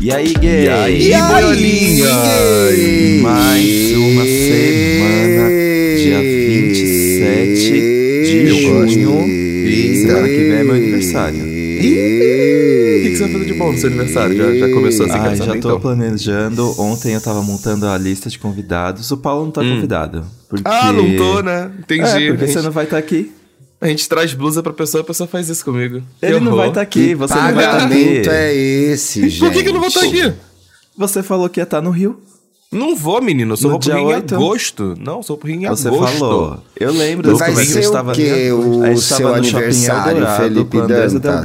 [0.00, 0.64] E aí, gay?
[0.64, 3.20] E aí, E aí?
[3.20, 5.50] Mais uma semana,
[5.98, 7.70] dia 27
[8.24, 9.28] de Eu junho.
[9.28, 11.38] E semana que vem é meu aniversário.
[11.38, 14.36] O que, que você vai fazer de bom no seu aniversário?
[14.38, 15.78] Já, já começou assim, Ai, já tô então.
[15.80, 16.80] planejando.
[16.80, 19.10] Ontem eu tava montando a lista de convidados.
[19.10, 20.24] O Paulo não tá convidado.
[20.48, 20.64] Porque...
[20.66, 21.70] Ah, não tô, né?
[21.78, 22.00] Entendi.
[22.00, 23.30] É, porque gente, você não vai estar aqui.
[23.80, 26.02] A gente traz blusa pra pessoa, a pessoa faz isso comigo.
[26.20, 27.82] Que Ele não vai estar aqui, você não vai estar aqui.
[27.88, 29.40] Pagamento é esse, gente?
[29.40, 30.32] Por que, que eu não vou estar aqui?
[30.96, 32.20] Você falou que ia estar no Rio.
[32.72, 33.54] Não vou, menino.
[33.54, 34.34] Eu só No vou pro Rio em 8?
[34.36, 34.94] agosto.
[35.00, 36.18] Não, sou pro Rio em Você agosto.
[36.18, 36.62] falou.
[36.78, 37.36] Eu lembro.
[37.36, 40.76] Vai que ser gente o tava- quê, o seu tava no shopping aniversário, Eldorado Felipe
[40.78, 41.40] com a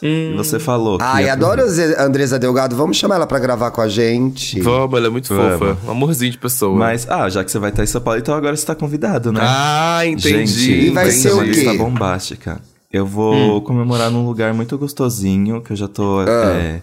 [0.00, 0.34] Delgado.
[0.34, 2.74] E você falou Ai, adoro a Andresa Delgado.
[2.76, 4.60] Vamos chamar ela pra gravar com a gente.
[4.60, 5.58] Vamos, ela é muito Vamos.
[5.58, 5.78] fofa.
[5.86, 6.76] Um amorzinho de pessoa.
[6.78, 9.32] Mas, ah, já que você vai estar em São Paulo, então agora você tá convidado,
[9.32, 9.40] né?
[9.42, 10.46] Ah, entendi.
[10.46, 11.78] Gente, E vai ser o lista quê?
[11.78, 12.60] bombástica.
[12.92, 13.08] Eu Hum.
[13.08, 16.52] vou comemorar num lugar muito gostosinho, que eu já tô Ah.
[16.56, 16.82] é,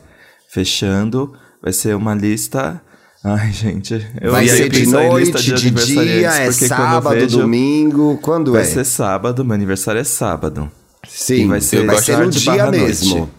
[0.50, 1.34] fechando.
[1.62, 2.82] Vai ser uma lista...
[3.26, 4.06] Ai, gente...
[4.22, 7.16] Eu Vai ia ser de noite, lista de, aniversariantes, dia, é porque quando eu sábado,
[7.16, 8.20] vejo- domingo.
[8.22, 8.66] Quando Vai é?
[8.66, 10.70] ser sábado, meu aniversário é sábado.
[11.08, 13.18] Sim, vai ser vai ser no dia mesmo.
[13.18, 13.32] noite.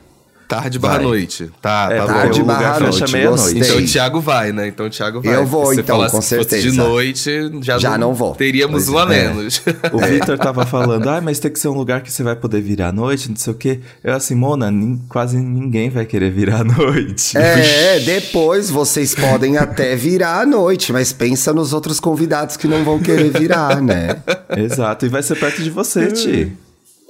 [0.46, 1.04] Tarde barra Vai.
[1.04, 1.50] noite.
[1.60, 2.46] Tá, É, tá Tarde bom.
[2.46, 3.42] barra noite, meia-noite.
[3.54, 3.62] gostei.
[3.62, 4.68] Então o Thiago vai, né?
[4.68, 5.34] Então o Thiago vai.
[5.34, 6.76] Eu vou, então, falasse com fosse de certeza.
[6.76, 8.34] noite, já, Já não vou.
[8.34, 9.06] Teríamos Pois um a é.
[9.28, 9.62] menos.
[9.90, 12.60] O Victor tava falando, ah, mas tem que ser um lugar que você vai poder
[12.60, 13.80] virar à noite, não sei o quê.
[14.04, 14.70] Eu assim, Mona,
[15.08, 17.38] quase ninguém vai querer virar à noite.
[17.38, 22.84] É, depois vocês podem até virar à noite, mas pensa nos outros convidados que não
[22.84, 24.22] vão querer virar, né?
[24.54, 26.52] Exato, e vai ser perto de você, Ti.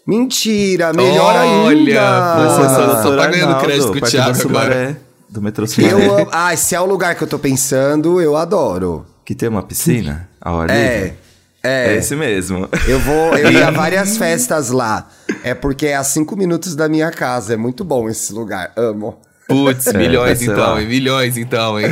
[0.06, 3.02] Mentira, melhor Olha, no eu Dr.
[3.02, 4.96] tô pagando Arnaldo, crédito com o Thiago Sumaré,
[5.30, 5.64] do metrô.
[5.78, 6.28] Eu amo.
[6.30, 9.06] Ah, se é o lugar que eu tô pensando, eu adoro.
[9.24, 11.14] Que tem uma piscina ao ar É,
[11.62, 11.94] é.
[11.94, 12.68] É esse mesmo.
[12.86, 15.08] Eu vou, eu ia a várias festas lá.
[15.42, 17.54] É porque é a cinco minutos da minha casa.
[17.54, 18.72] É muito bom esse lugar.
[18.76, 19.18] Amo.
[19.48, 20.86] Putz, vai milhões ser então, hein?
[20.86, 21.86] Milhões então, hein?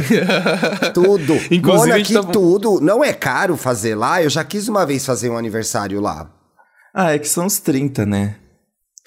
[0.92, 1.34] Tudo.
[1.50, 2.78] Inclusive, Mona, a que tava- tudo.
[2.80, 4.22] Não é caro fazer lá.
[4.22, 6.28] Eu já quis uma vez fazer um aniversário lá.
[6.94, 8.36] Ah, é que são os 30, né?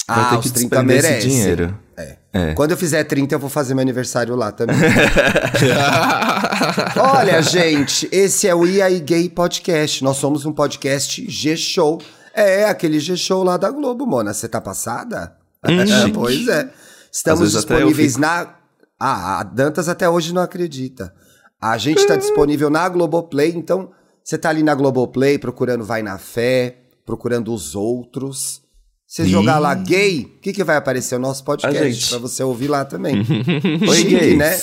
[0.08, 1.28] Vai ah, ter os que 30 despender esse merece.
[1.28, 1.80] dinheiro.
[1.98, 2.18] É.
[2.34, 2.54] É.
[2.54, 4.76] Quando eu fizer 30, eu vou fazer meu aniversário lá também.
[7.00, 10.04] Olha, gente, esse é o IAI Gay Podcast.
[10.04, 12.02] Nós somos um podcast G-Show.
[12.34, 14.34] É, aquele G-Show lá da Globo, Mona.
[14.34, 15.38] Você tá passada?
[15.64, 16.70] É, pois é.
[17.10, 18.56] Estamos disponíveis na.
[19.00, 21.14] Ah, a Dantas até hoje não acredita.
[21.62, 23.92] A gente tá disponível na Globoplay, então
[24.24, 28.62] você tá ali na Globoplay procurando Vai na Fé, procurando os outros.
[29.08, 31.16] Você jogar lá gay, o que, que vai aparecer?
[31.16, 33.18] O nosso podcast pra você ouvir lá também.
[33.88, 34.38] Oi, Chique, gays.
[34.38, 34.60] né?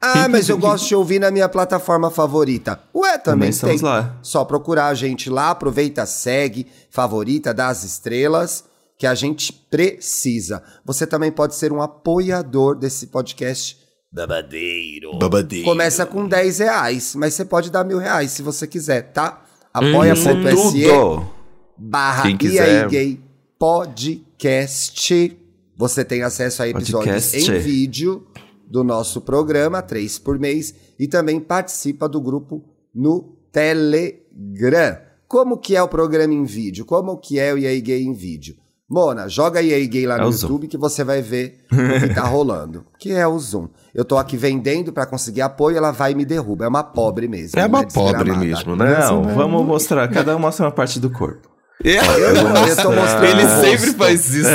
[0.00, 2.78] Ah, mas eu gosto de ouvir na minha plataforma favorita.
[2.94, 3.84] Ué, também, Também tem.
[3.84, 4.18] lá.
[4.22, 8.64] Só procurar a gente lá, aproveita, segue, favorita, dá as estrelas,
[8.98, 10.62] que a gente precisa.
[10.84, 13.76] Você também pode ser um apoiador desse podcast
[14.12, 15.18] babadeiro.
[15.18, 15.64] Babadeiro.
[15.64, 19.42] Começa com 10 reais, mas você pode dar mil reais se você quiser, tá?
[19.74, 21.35] Apoia.se tudo.
[21.78, 23.20] Barra Quem e aí gay
[23.58, 25.36] podcast.
[25.76, 27.50] Você tem acesso a episódios Podcast.
[27.52, 28.26] em vídeo
[28.66, 34.98] do nosso programa, três por mês, e também participa do grupo no Telegram.
[35.28, 36.84] Como que é o programa em vídeo?
[36.84, 38.56] Como que é o EA Gay em vídeo?
[38.88, 40.46] Mona, joga EA Gay lá É no o Zoom.
[40.46, 42.86] YouTube que você vai ver o que tá rolando.
[42.98, 43.68] Que é o Zoom.
[43.92, 46.64] Eu tô aqui vendendo pra conseguir apoio, ela vai e me derruba.
[46.64, 47.58] É uma pobre mesmo.
[47.58, 48.98] É uma mulher pobre mesmo, né?
[49.00, 50.06] Não, vamos mostrar.
[50.08, 51.48] Cada um mostra uma parte do corpo.
[51.84, 51.98] É.
[51.98, 54.48] Eu, não, eu tô mostrando Ele sempre faz isso.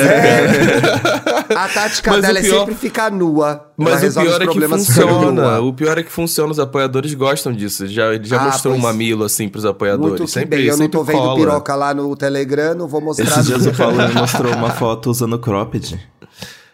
[1.55, 3.67] A tática Mas dela pior- é sempre ficar nua.
[3.77, 5.59] Mas o pior é que funciona.
[5.61, 6.51] O pior é que funciona.
[6.51, 7.87] Os apoiadores gostam disso.
[7.87, 10.19] Já, ele já Ah, mostrou um mamilo assim pros apoiadores.
[10.19, 10.65] Muito sempre, bem.
[10.65, 11.35] Eu não sempre tô vendo cola.
[11.35, 13.25] piroca lá no Telegram, não vou mostrar.
[13.27, 15.99] Esses dias o Paulo me mostrou uma foto usando cropped.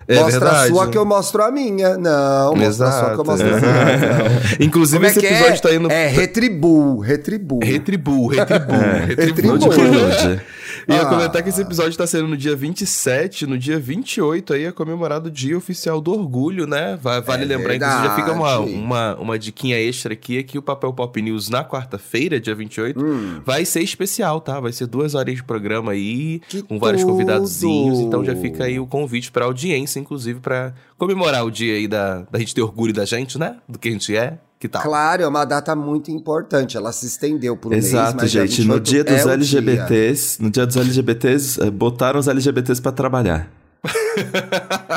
[0.07, 0.65] É mostra verdade.
[0.65, 1.97] a sua que eu mostro a minha.
[1.97, 3.61] Não, mostra a sua que eu mostro a minha.
[3.61, 4.27] Não.
[4.65, 5.57] Inclusive, é esse que episódio é?
[5.57, 5.91] tá indo.
[5.91, 7.59] É retribu, retribu.
[7.61, 9.21] Retribu, retribu, Retribu.
[9.21, 9.57] retribu.
[9.57, 10.41] Nude.
[10.87, 11.05] E eu Ah.
[11.09, 15.27] comentar que esse episódio tá sendo no dia 27, no dia 28 aí é comemorado
[15.27, 16.97] o Dia Oficial do Orgulho, né?
[17.01, 18.79] Va- Vale É lembrar, inclusive, já fica uma, verdade.
[18.79, 23.03] uma, uma diquinha extra aqui, é que o Papel Pop News na quarta-feira, dia 28,
[23.03, 23.41] Hum.
[23.45, 24.59] vai ser especial, tá?
[24.61, 27.11] Vai ser duas horas de programa aí, Que com vários tudo!
[27.11, 31.87] convidadozinhos, então já fica aí o convite pra audiência, inclusive, pra comemorar o dia aí
[31.87, 33.57] da, da gente ter orgulho da gente, né?
[33.67, 34.81] Do que a gente é, que tal?
[34.81, 36.75] Claro, é uma data muito importante.
[36.77, 38.63] Ela se estendeu por um mês, Exato, mas dia gente.
[38.63, 39.33] No 28 dia dos é o dia.
[39.33, 43.51] LGBTs, no dia dos LGBTs, eh, botaram os LGBTs pra trabalhar.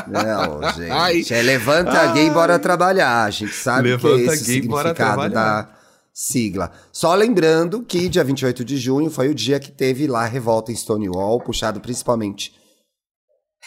[0.08, 0.90] Não, gente.
[0.90, 1.22] Ai.
[1.30, 3.24] É levanta gay, bora trabalhar.
[3.24, 5.68] A gente sabe que Levanta é esse o gay, significado da
[6.12, 6.72] sigla.
[6.92, 10.72] Só lembrando que dia 28 de junho foi o dia que teve lá a revolta
[10.72, 12.54] em Stonewall, puxado principalmente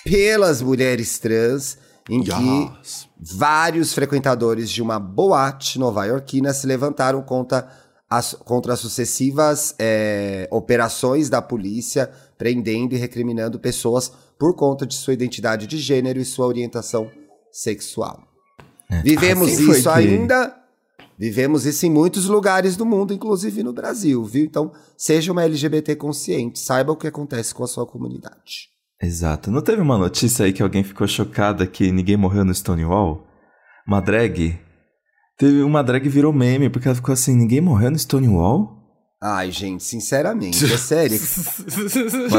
[0.04, 1.78] pelas mulheres trans.
[2.10, 3.08] em que Yes.
[3.32, 7.68] Vários frequentadores de uma boate nova-iorquina se levantaram contra
[8.10, 14.94] as, contra as sucessivas é, operações da polícia, prendendo e recriminando pessoas por conta de
[14.96, 17.10] sua identidade de gênero e sua orientação
[17.52, 18.22] sexual.
[19.04, 20.60] Vivemos Ah, quem foi isso que- ainda.
[21.18, 24.44] Vivemos isso em muitos lugares do mundo, inclusive no Brasil, viu?
[24.46, 28.70] Então, seja uma LGBT consciente, saiba o que acontece com a sua comunidade.
[29.04, 29.52] Exato.
[29.52, 33.28] Não teve uma notícia aí que alguém ficou chocada que ninguém morreu no Stonewall?
[33.86, 34.58] Uma drag?
[35.38, 38.82] Teve uma drag virou meme, porque ela ficou assim, ninguém morreu no Stonewall?
[39.22, 41.18] Ai, gente, sinceramente, é sério.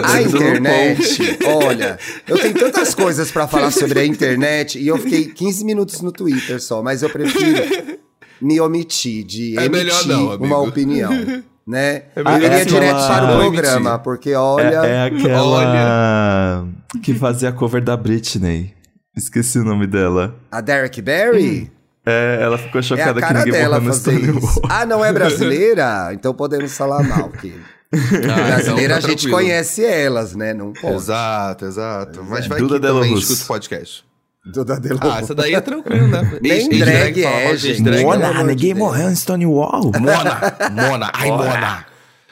[0.05, 5.29] A internet, olha, eu tenho tantas coisas pra falar sobre a internet e eu fiquei
[5.29, 7.99] 15 minutos no Twitter só, mas eu prefiro
[8.41, 11.11] me omitir de É melhor emitir não, uma opinião,
[11.67, 12.03] né?
[12.15, 16.67] É eu melhor iria direto para o programa, porque olha, É, é aquela
[17.03, 18.75] que fazia a cover da Britney.
[19.17, 20.35] Esqueci o nome dela.
[20.51, 21.71] a Derek Barry
[22.05, 24.63] É, ela ficou é a chocada que cara ninguém dela morreu no Stonewall.
[24.69, 26.11] Ah, não é brasileira?
[26.13, 27.55] Então podemos falar mal, que
[27.95, 29.33] Ah, brasileira então a gente tranquilo.
[29.33, 30.53] conhece elas, né?
[30.53, 30.95] Não pode.
[30.97, 32.25] Exato, exato.
[32.29, 32.49] Mas é.
[32.49, 34.05] vai Duda que também escuta o podcast.
[34.47, 34.99] Duda Delo.
[35.03, 36.39] Ah, essa daí é tranquilo, né?
[36.43, 37.81] Nem Ex- drag é, gente.
[38.03, 39.91] Mona, de ninguém morreu no Stonewall.
[39.99, 41.87] Mona, Mona, ai Mona.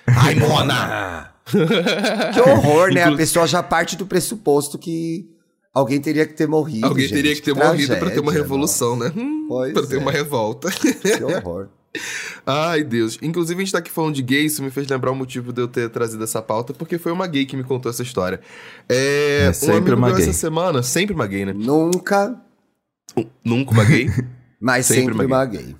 [0.07, 1.31] Ai Mona.
[1.45, 3.05] Que horror, né?
[3.05, 5.27] A pessoa já parte do pressuposto que
[5.73, 6.87] alguém teria que ter morrido.
[6.87, 7.15] Alguém gente.
[7.15, 9.11] teria que ter morrido pra ter uma revolução, né?
[9.17, 9.99] Hum, Pois pra ter é.
[9.99, 10.71] uma revolta.
[10.71, 11.69] Que horror.
[12.47, 13.19] Ai, Deus.
[13.23, 15.61] Inclusive, a gente tá aqui falando de gay, isso me fez lembrar o motivo de
[15.61, 18.41] eu ter trazido essa pauta, porque foi uma gay que me contou essa história.
[18.89, 20.25] É, É um sempre amigo uma meu gay.
[20.29, 21.53] essa semana, sempre uma gay, né?
[21.55, 22.35] Nunca,
[23.17, 24.09] Um- Nunca uma gay.
[24.61, 25.77] mas Sempre sempre, uma uma gay.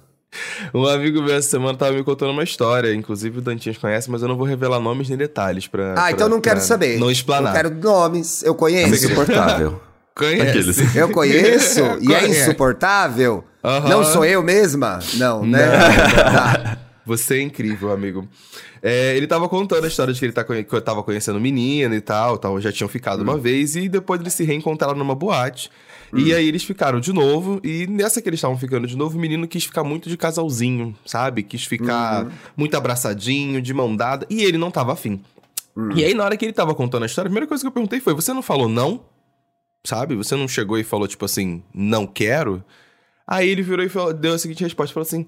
[0.75, 4.21] um amigo meu essa semana tava me contando uma história, inclusive o Dantinhas conhece, mas
[4.23, 5.93] eu não vou revelar nomes nem detalhes pra.
[5.93, 6.99] Ah, pra- então não quero saber.
[6.99, 7.55] Não explanar.
[7.55, 8.43] Não quero nomes.
[8.43, 8.93] Eu conheço.
[9.07, 9.81] Insuportável.
[10.15, 10.43] Conhece.
[10.43, 10.95] Aqueles.
[10.97, 13.45] Eu conheço e é insuportável.
[13.63, 13.89] Aham.
[13.89, 14.99] Não sou eu mesma?
[15.15, 15.61] Não, né?
[16.15, 16.79] Tá.
[17.05, 18.29] Você é incrível, amigo.
[18.81, 21.95] É, ele tava contando a história de que ele tá, que eu tava conhecendo menina
[21.97, 23.25] e tal, tal, já tinham ficado Hum.
[23.25, 25.71] uma vez, e depois eles se reencontraram numa boate.
[26.15, 29.21] E aí eles ficaram de novo, e nessa que eles estavam ficando de novo, o
[29.21, 31.43] menino quis ficar muito de casalzinho, sabe?
[31.43, 31.69] Quis Uhum.
[31.69, 32.27] ficar
[32.57, 35.23] muito abraçadinho, de mão dada, e ele não tava afim.
[35.77, 35.89] Hum.
[35.95, 37.73] E aí, na hora que ele tava contando a história, a primeira coisa que eu
[37.73, 39.01] perguntei foi: você não falou não?
[39.85, 40.15] Sabe?
[40.15, 42.63] Você não chegou e falou, tipo assim, não quero?
[43.27, 45.27] Aí ele virou e falou- deu a seguinte resposta: falou assim.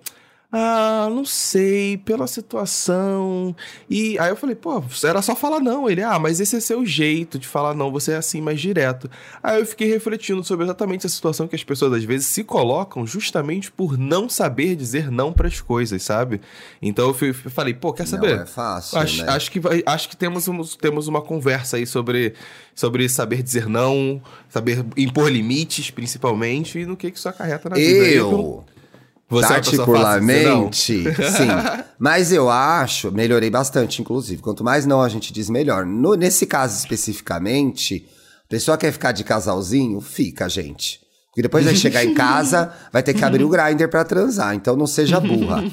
[0.56, 3.56] Ah, não sei, pela situação.
[3.90, 5.90] E aí eu falei, pô, era só falar não.
[5.90, 9.10] Ele, ah, mas esse é seu jeito de falar não, você é assim mais direto.
[9.42, 13.04] Aí eu fiquei refletindo sobre exatamente a situação que as pessoas às vezes se colocam
[13.04, 16.40] justamente por não saber dizer não pras coisas, sabe?
[16.80, 18.36] Então eu, fui- eu falei, pô, quer saber?
[18.36, 19.32] Não é fácil, Acho, né?
[19.32, 22.32] acho que, acho que temos, um- temos uma conversa aí sobre,
[22.76, 27.74] sobre saber dizer não, saber impor limites, principalmente, e no que, que isso acarreta na
[27.76, 28.04] vida.
[28.08, 28.64] Eu,
[29.28, 31.48] você é particularmente, sim.
[31.98, 34.42] Mas eu acho, melhorei bastante, inclusive.
[34.42, 35.86] Quanto mais não a gente diz, melhor.
[35.86, 38.06] No- nesse caso especificamente,
[38.44, 41.00] a pessoa quer ficar de casalzinho, fica, gente.
[41.30, 44.54] Porque depois vai chegar em casa, vai ter que abrir o grinder pra transar.
[44.54, 45.64] Então não seja burra.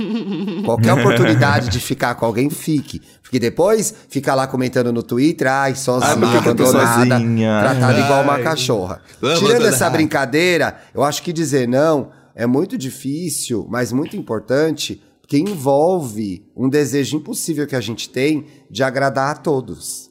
[0.66, 3.00] Qualquer oportunidade de ficar com alguém, fique.
[3.22, 7.20] Porque depois fica lá comentando no Twitter, ai, sozinha, Ai, tô abandonada,
[7.62, 9.02] tratada igual uma cachorra.
[9.38, 15.38] Tirando essa brincadeira, eu acho que dizer não é muito difícil, mas muito importante, porque
[15.38, 20.10] envolve um desejo impossível que a gente tem de agradar a todos.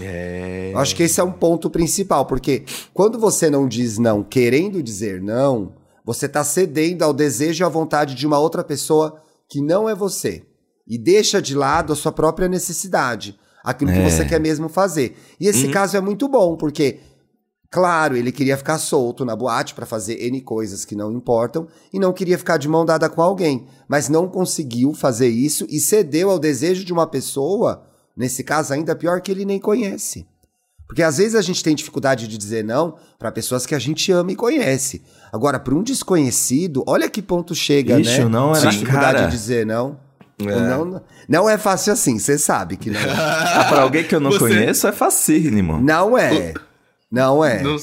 [0.00, 0.72] É.
[0.76, 5.20] Acho que esse é um ponto principal, porque quando você não diz não querendo dizer
[5.20, 5.72] não,
[6.04, 9.94] você está cedendo ao desejo e à vontade de uma outra pessoa que não é
[9.94, 10.44] você.
[10.86, 14.08] E deixa de lado a sua própria necessidade, aquilo que É.
[14.08, 15.16] você quer mesmo fazer.
[15.40, 16.98] E esse caso é muito bom, porque,
[17.70, 21.98] claro, ele queria ficar solto na boate para fazer N coisas que não importam e
[21.98, 26.30] não queria ficar de mão dada com alguém, mas não conseguiu fazer isso e cedeu
[26.30, 27.82] ao desejo de uma pessoa,
[28.16, 30.26] nesse caso ainda pior, que ele nem conhece.
[30.86, 34.10] Porque às vezes a gente tem dificuldade de dizer não para pessoas que a gente
[34.10, 35.02] ama e conhece.
[35.32, 38.28] Agora, para um desconhecido, olha que ponto chega, Ixi, né?
[38.28, 39.26] não é A na dificuldade cara.
[39.26, 39.96] de dizer não.
[40.40, 40.44] É.
[40.68, 43.04] Não, não é fácil assim, você sabe que não é.
[43.14, 45.78] Ah, pra alguém que eu não Você- conheço é facílimo.
[45.80, 46.54] Não é.
[47.10, 47.62] Não é.
[47.62, 47.76] Não-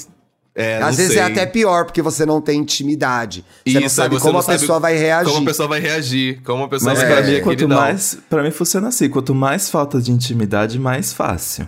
[0.56, 1.22] é, não Às vezes sei.
[1.22, 3.46] é até pior, porque você não tem intimidade.
[3.66, 5.32] Você não Isso, sabe aí você como não a sabe pessoa vai reagir.
[5.32, 7.36] Como a pessoa vai reagir, como a pessoa Mas vai pra reagir.
[7.38, 7.78] mim, quanto não.
[7.78, 8.18] mais.
[8.30, 11.68] Pra mim funciona assim: quanto mais falta de intimidade, mais fácil.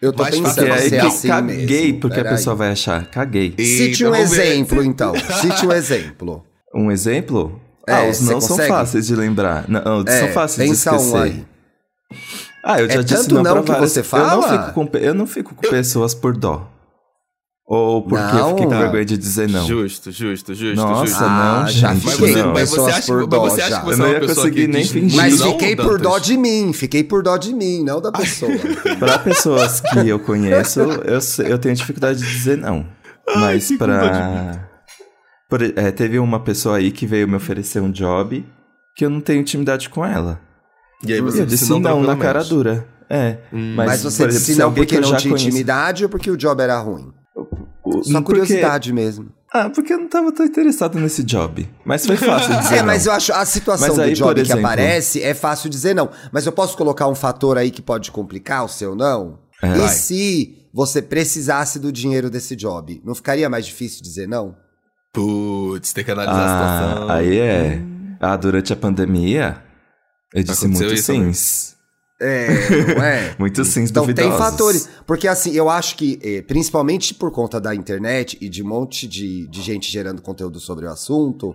[0.00, 2.00] Eu tô Mais pensando Porque é aí ser que assim caguei, mesmo.
[2.00, 2.36] porque a Peraí.
[2.38, 3.04] pessoa vai achar.
[3.06, 3.54] Caguei.
[3.58, 5.12] E- Cite um Eita, exemplo, então.
[5.40, 6.44] Cite um exemplo.
[6.74, 7.60] Um exemplo?
[7.86, 8.68] É, ah, os não são consegue?
[8.68, 9.64] fáceis de lembrar.
[9.68, 11.22] Não, É, são fáceis de pensa um esquecer.
[11.22, 11.44] aí.
[12.64, 14.62] Ah, eu já É disse tanto não, não pra que várias- você Eu não fala?
[14.68, 16.68] fico com, eu não fico com pessoas por dó.
[17.72, 18.48] Ou porque eu Não.
[18.48, 19.64] fiquei com vergonha de dizer não?
[19.64, 21.20] Justo, justo, justo, Nossa, justo.
[21.22, 22.04] não, Ah, já gente.
[22.04, 22.52] Mas você, não.
[22.52, 24.20] mas você acha, por mas dó você acha que você Eu não é uma ia
[24.20, 25.16] pessoa conseguir que nem fingir.
[25.16, 26.02] Mas não, fiquei por Dantas?
[26.02, 28.50] dó de mim, fiquei por dó de mim, não da pessoa.
[28.98, 32.84] Pra pessoas que eu conheço, eu, eu tenho dificuldade de dizer não.
[33.36, 34.68] Mas que pra.
[35.48, 38.44] Por, é, teve uma pessoa aí que veio me oferecer um job
[38.96, 40.40] que eu não tenho intimidade com ela.
[41.06, 42.84] E aí E você eu disse não, na cara dura.
[43.08, 43.38] É.
[43.52, 43.74] Hum.
[43.76, 46.02] Mas, Mas, você por exemplo, disse se não porque que eu não tinha conheço- intimidade
[46.04, 47.12] ou porque o job era ruim?
[47.92, 49.30] Só porque- curiosidade mesmo.
[49.52, 51.68] Ah, porque eu não tava tão interessado nesse job.
[51.84, 52.86] Mas foi fácil dizer É, não.
[52.86, 55.94] mas eu acho a situação aí, do job por que exemplo- aparece é fácil dizer
[55.94, 56.08] não.
[56.30, 59.38] Mas eu posso colocar um fator aí que pode complicar o seu não?
[59.62, 59.66] É.
[59.74, 59.88] E Vai.
[59.88, 63.02] se você precisasse do dinheiro desse job?
[63.04, 64.54] Não ficaria mais difícil dizer não?
[65.12, 67.10] Putz, tem que analisar a Ah, situação.
[67.10, 67.82] aí é.
[68.20, 69.60] Ah, durante a pandemia,
[70.32, 71.30] eu disse Aconteceu muito isso também.
[72.20, 73.34] É, não é?
[73.40, 74.38] Muito sims Então tem duvidosos.
[74.38, 74.88] fatores.
[75.06, 79.08] Porque assim, eu acho que, eh, principalmente por conta da internet e de um monte
[79.08, 81.54] de, de gente gerando conteúdo sobre o assunto,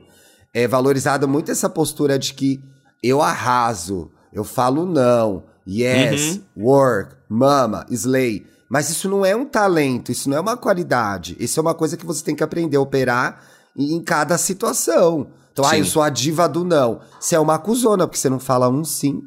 [0.54, 2.60] é valorizada muito essa postura de que
[3.04, 8.46] eu arraso, eu falo não, yes, work, mama, slay.
[8.68, 11.38] Mas isso não é um talento, isso não é uma qualidade.
[11.40, 13.44] Isso é uma coisa que você tem que aprender a operar
[13.78, 15.28] em cada situação.
[15.54, 15.78] Então, ah, Sim.
[15.78, 17.00] eu sou a diva do não.
[17.20, 19.24] Você é uma cuzona, porque você não fala um sim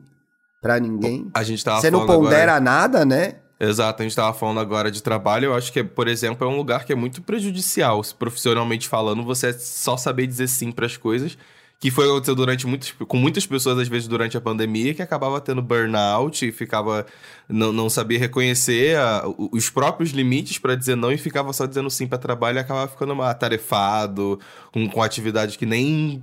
[0.60, 1.30] pra ninguém.
[1.34, 2.60] A gente tava Você não pondera agora...
[2.60, 3.36] nada, né?
[3.60, 6.56] Exato, a gente tava falando agora de trabalho, eu acho que, por exemplo, é um
[6.56, 10.96] lugar que é muito prejudicial, se profissionalmente falando, você é só saber dizer sim pras
[10.96, 11.36] coisas,
[11.80, 15.40] que foi aconteceu durante muitas, com muitas pessoas, às vezes, durante a pandemia, que acabava
[15.40, 17.04] tendo burnout e ficava,
[17.48, 21.90] não, não sabia reconhecer a- os próprios limites pra dizer não e ficava só dizendo
[21.90, 24.38] sim pra trabalho e acabava ficando atarefado,
[24.72, 26.22] com, com atividade que nem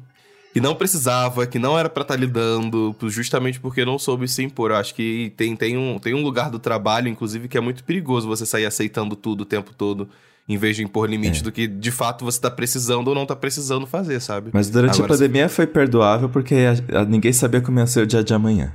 [0.55, 4.71] que não precisava, que não era pra estar lidando, justamente porque não soube se impor.
[4.71, 7.83] Eu acho que tem, tem, um, tem um lugar do trabalho, inclusive, que é muito
[7.83, 10.07] perigoso você sair aceitando tudo o tempo todo,
[10.47, 11.43] em vez de impor limites É.
[11.43, 14.51] do que de fato você tá precisando ou não tá precisando fazer, sabe?
[14.53, 18.03] Mas durante Agora, a pandemia foi perdoável porque a- a- ninguém sabia como ia ser
[18.03, 18.71] o dia de amanhã.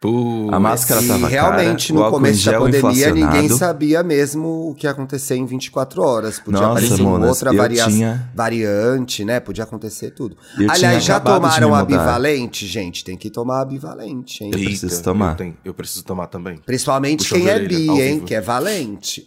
[0.00, 0.50] Putz.
[0.54, 4.86] A máscara e tava realmente, cara, no começo da pandemia, ninguém sabia mesmo o que
[4.86, 6.40] ia acontecer em 24 horas.
[6.40, 9.40] Podia Nossa, aparecer Monas, outra varia- tinha- variante, né?
[9.40, 10.38] Podia acontecer tudo.
[10.58, 13.04] Eu Aliás, já tomaram ambivalente, gente?
[13.04, 14.50] Tem que tomar ambivalente, hein?
[14.54, 15.32] Eu preciso tomar.
[15.32, 16.58] Eu, tenho- eu preciso tomar também.
[16.64, 18.20] Principalmente Puxa quem é bi, hein?
[18.20, 19.26] Que é valente.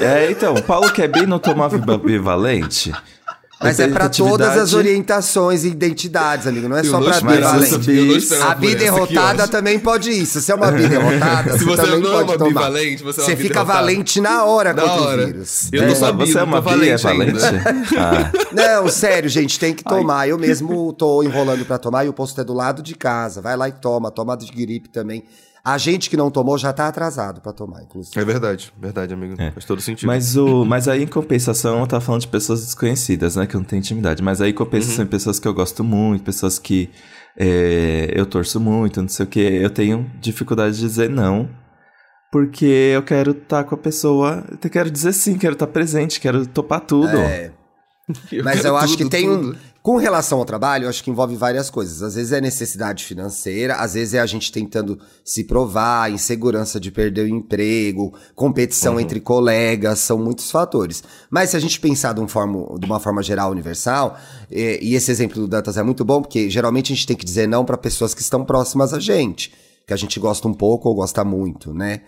[0.00, 2.90] É, então, o Paulo que é bem não tomava bivalente.
[3.60, 6.68] Mas é pra todas as orientações e identidades, amigo.
[6.68, 8.16] Não é Eu só Mas bivalente.
[8.18, 9.48] esperava A por bi essa, que derrotada ódio.
[9.52, 10.26] também pode ir.
[10.26, 12.48] Se você é uma bi derrotada, Se você, você também não é pode uma tomar.
[12.50, 15.22] bivalente, você é uma bi fica valente na hora Na contra hora.
[15.22, 15.68] o vírus.
[15.72, 15.86] Eu É.
[15.88, 17.44] não sabia, Você é uma é valente valente?
[17.44, 17.64] ainda.
[17.96, 20.28] Ah, Não, sério, gente, tem que tomar.
[20.28, 23.40] Eu mesmo tô enrolando pra tomar e o posto é do lado de casa.
[23.40, 24.10] Vai lá e toma.
[24.10, 25.24] Toma de gripe também.
[25.64, 28.20] A gente que não tomou já tá atrasado pra tomar, inclusive.
[28.20, 29.34] É verdade, verdade, amigo.
[29.40, 29.50] É.
[29.50, 30.06] Faz todo sentido.
[30.06, 33.46] mas, o, mas aí, em compensação, eu tava falando de pessoas desconhecidas, né?
[33.46, 34.22] Que eu não tenho intimidade.
[34.22, 35.10] Mas aí, em compensação, Uhum.
[35.10, 36.90] pessoas que eu gosto muito, pessoas que
[37.38, 39.40] é, eu torço muito, não sei o que.
[39.40, 41.48] Eu tenho dificuldade de dizer não.
[42.30, 44.44] Porque eu quero estar com a pessoa.
[44.62, 47.16] Eu quero dizer sim, quero estar presente, quero topar tudo.
[47.16, 47.52] É.
[48.44, 49.50] Mas quero eu acho que tudo, tem tudo.
[49.52, 49.73] um.
[49.84, 52.02] Com relação ao trabalho, eu acho que envolve várias coisas.
[52.02, 56.90] Às vezes é necessidade financeira, às vezes é a gente tentando se provar, insegurança de
[56.90, 59.00] perder o emprego, competição Uhum.
[59.00, 61.04] entre colegas, são muitos fatores.
[61.28, 64.16] Mas se a gente pensar de, um forma, de uma forma geral, universal,
[64.50, 67.24] eh, e esse exemplo do Dantas é muito bom, porque geralmente a gente tem que
[67.26, 69.52] dizer não para pessoas que estão próximas a gente,
[69.86, 72.00] que a gente gosta um pouco ou gosta muito, né?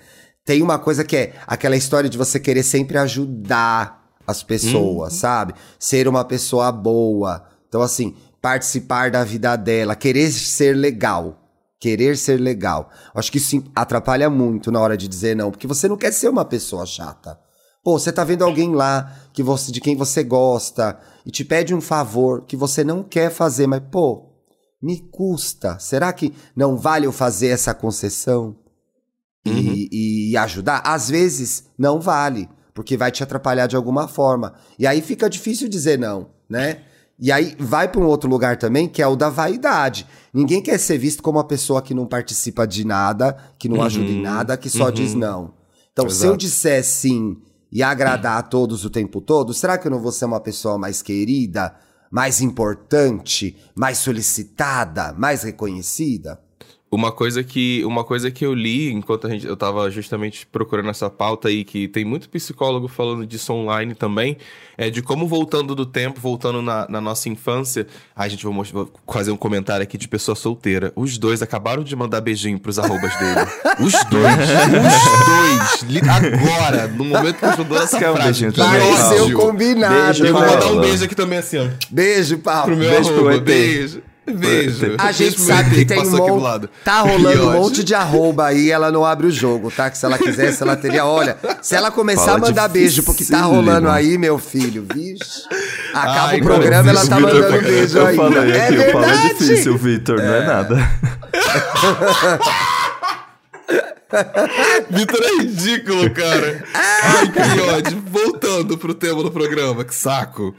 [0.46, 5.52] Tem uma coisa que é aquela história de você querer sempre ajudar as pessoas, sabe?
[5.78, 7.54] Ser uma pessoa boa.
[7.68, 11.42] Então, assim, participar da vida dela, querer ser legal.
[11.78, 12.90] Querer ser legal.
[13.14, 16.28] Acho que isso atrapalha muito na hora de dizer não, porque você não quer ser
[16.28, 17.38] uma pessoa chata.
[17.84, 21.74] Pô, você tá vendo alguém lá que você, de quem você gosta e te pede
[21.74, 24.32] um favor que você não quer fazer, mas pô,
[24.82, 25.78] me custa.
[25.78, 28.56] Será que não vale eu fazer essa concessão?
[29.46, 34.54] e, e ajudar, às vezes não vale, porque vai te atrapalhar de alguma forma.
[34.78, 36.82] E aí fica difícil dizer não, né?
[37.18, 40.06] E aí vai para um outro lugar também, que é o da vaidade.
[40.32, 44.10] Ninguém quer ser visto como uma pessoa que não participa de nada, que não ajuda
[44.10, 45.54] em nada, que só diz não.
[45.92, 46.36] Então, se eu Exato.
[46.36, 47.38] disser sim
[47.72, 50.76] e agradar a todos o tempo todo, será que eu não vou ser uma pessoa
[50.76, 51.74] mais querida,
[52.10, 56.38] mais importante, mais solicitada, mais reconhecida?
[56.96, 60.88] Uma coisa que, uma coisa que eu li enquanto a gente, eu tava justamente procurando
[60.88, 64.38] essa pauta aí, que tem muito psicólogo falando disso online também,
[64.78, 67.86] é de como voltando do tempo, voltando na, na nossa infância.
[68.16, 70.90] Ai, gente, vou, mostrar, vou fazer um comentário aqui de pessoa solteira.
[70.96, 73.40] Os dois acabaram de mandar beijinho pros arrobas dele.
[73.78, 74.34] Os dois,
[75.76, 76.08] os dois.
[76.08, 78.22] Agora, no momento que eu estou dando essa um frase.
[78.22, 80.04] beijinho também, Pareceu combinado.
[80.04, 81.68] Beijo, Eu vou mandar um beijo aqui também assim, ó.
[81.90, 82.64] Beijo, Paulo.
[82.64, 83.44] Pro meu Beijo pro arroba.
[83.44, 84.02] Beijo.
[84.28, 84.94] Beijo.
[84.98, 86.42] A gente sabe que tem um monte.
[86.42, 86.70] lado.
[86.84, 89.88] Tá rolando um monte de arroba aí, ela não abre o jogo, tá?
[89.90, 91.04] Que se ela quisesse, ela teria.
[91.04, 95.42] Olha, se ela começar Fala a mandar beijo porque tá rolando aí, meu filho, vixe.
[95.94, 98.16] Acaba Ai, o programa, ela tá Vitor, mandando beijo eu aí.
[98.16, 99.28] falei É aqui, o Paulo é verdade.
[99.38, 100.90] difícil, Vitor, não é nada.
[104.90, 106.64] Vitor é ridículo, cara.
[106.74, 108.02] Ai, que ódio.
[108.06, 110.54] Voltando pro tema do programa, que saco.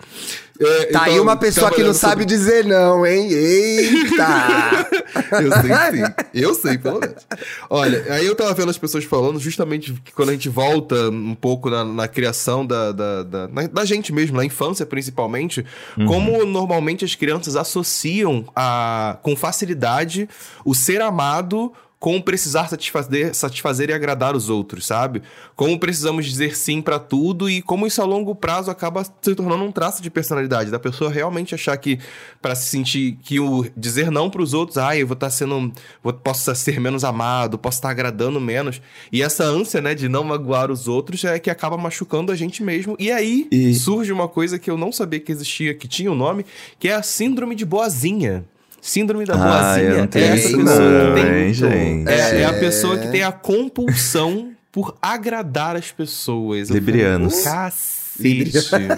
[0.60, 3.30] É, Tá aí então, uma pessoa que não sabe dizer não, hein?
[3.32, 4.88] Eita!
[5.39, 5.72] Eu sei
[6.06, 6.13] sim.
[6.34, 7.27] Eu sei, pelo menos.
[7.70, 11.36] Olha, aí eu tava vendo as pessoas falando justamente que quando a gente volta um
[11.36, 15.66] pouco na, na criação da, da, da, na- da gente mesmo, na infância principalmente,
[16.08, 20.27] como normalmente as crianças associam a, com facilidade
[20.66, 25.24] o ser amado com precisar satisfazer, satisfazer e agradar os outros, sabe?
[25.56, 29.63] Como precisamos dizer sim pra tudo e como isso a longo prazo acaba se tornando
[29.63, 31.98] um traço de personalidade, da pessoa realmente achar que
[32.39, 35.72] pra se sentir que o dizer não pros outros, ah, eu vou estar sendo,
[36.04, 38.80] vou, posso ser menos amado, posso estar agradando menos.
[39.12, 42.62] E essa ânsia, né, de não magoar os outros é que acaba machucando a gente
[42.62, 42.96] mesmo.
[43.00, 46.13] E aí E- surge uma coisa que eu não sabia que existia, que tinha o
[46.13, 46.46] um nome,
[46.77, 48.46] que é a síndrome de boazinha.
[48.88, 49.89] Síndrome da Ah, boazinha.
[49.89, 52.10] não é essa isso pessoa não, que tem hein, gente?
[52.10, 52.60] é, é a É.
[52.60, 56.70] pessoa que tem a compulsão por agradar as pessoas.
[56.70, 57.41] Librianos.
[57.41, 58.51] Cacete.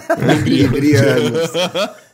[0.46, 1.50] Librianos.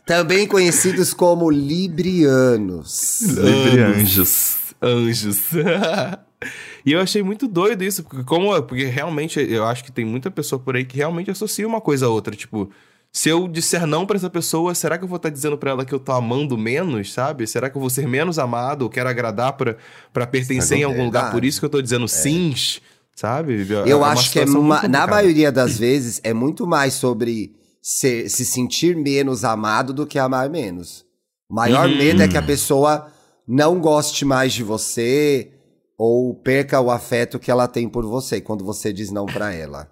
[0.05, 3.21] Também conhecidos como Librianos.
[3.21, 4.55] Librianjos.
[4.81, 5.39] Anjos.
[6.85, 10.31] e eu achei muito doido isso, porque como porque realmente eu acho que tem muita
[10.31, 12.69] pessoa por aí que realmente associa uma coisa a outra, tipo,
[13.17, 15.85] se eu disser não pra essa pessoa, será que eu vou estar dizendo pra ela
[15.85, 17.47] que eu tô amando menos, sabe?
[17.47, 19.77] Será que eu vou ser menos amado, ou quero agradar pra
[20.11, 22.81] para pertencer em algum lugar, por isso que eu tô dizendo sims,
[23.15, 23.65] sabe?
[23.85, 26.93] Eu uma acho que é situação ma- muito na maioria das vezes é muito mais
[26.95, 31.05] sobre ser- se sentir menos amado do que amar menos.
[31.49, 31.97] O maior Uhum.
[31.97, 33.07] medo é que a pessoa
[33.47, 35.51] não goste mais de você
[35.97, 39.87] ou perca o afeto que ela tem por você quando você diz não pra ela.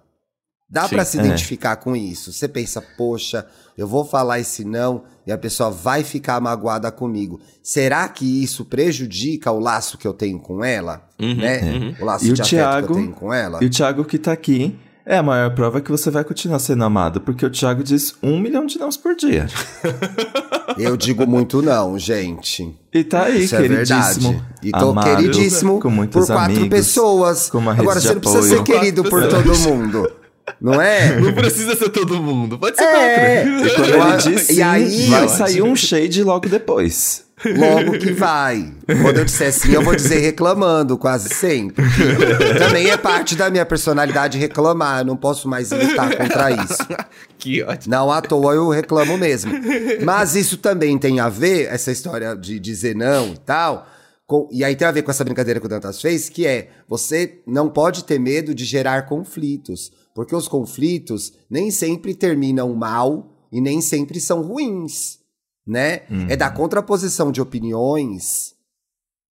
[0.74, 1.20] Dá pra se é.
[1.24, 2.32] identificar com isso.
[2.32, 3.46] Você pensa, poxa,
[3.78, 7.40] eu vou falar esse não e a pessoa vai ficar magoada comigo.
[7.62, 11.08] Será que isso prejudica o laço que eu tenho com ela?
[11.20, 11.60] Uhum, né?
[11.62, 11.94] uhum.
[12.00, 13.60] O laço E o de que Thiago- eu tenho com ela?
[13.62, 16.82] E o Thiago que tá aqui é a maior prova que você vai continuar sendo
[16.82, 19.46] amado, porque o Thiago diz um milhão de nãos por dia.
[20.76, 22.74] Eu digo muito não, gente.
[22.92, 24.30] E tá aí, Isso é queridíssimo.
[24.32, 24.44] verdade.
[24.62, 27.50] E tô amado, queridíssimo com por quatro amigos, pessoas.
[27.78, 30.10] Agora você não precisa ser querido por todo mundo.
[30.60, 31.18] Não é?
[31.20, 33.44] Não precisa ser todo mundo, pode ser É.
[33.44, 33.66] quatro.
[33.66, 33.88] E quando
[34.30, 37.24] ele diz e aí, vai sair um shade logo depois.
[37.44, 38.72] Logo que vai.
[39.02, 41.84] Quando eu disser sim, eu vou dizer reclamando, quase sempre.
[42.58, 45.00] Também é parte da minha personalidade reclamar.
[45.00, 46.78] Eu não posso mais lutar contra isso.
[47.36, 47.94] Que ótimo.
[47.94, 49.52] Não à toa eu reclamo mesmo.
[50.02, 53.86] Mas isso também tem a ver, essa história de dizer não e tal.
[54.26, 56.68] com- e aí tem a ver com essa brincadeira que o Dantas fez, que é
[56.88, 59.92] você não pode ter medo de gerar conflitos.
[60.14, 65.18] Porque os conflitos nem sempre terminam mal e nem sempre são ruins.
[65.66, 66.02] Né?
[66.28, 68.54] É da contraposição de opiniões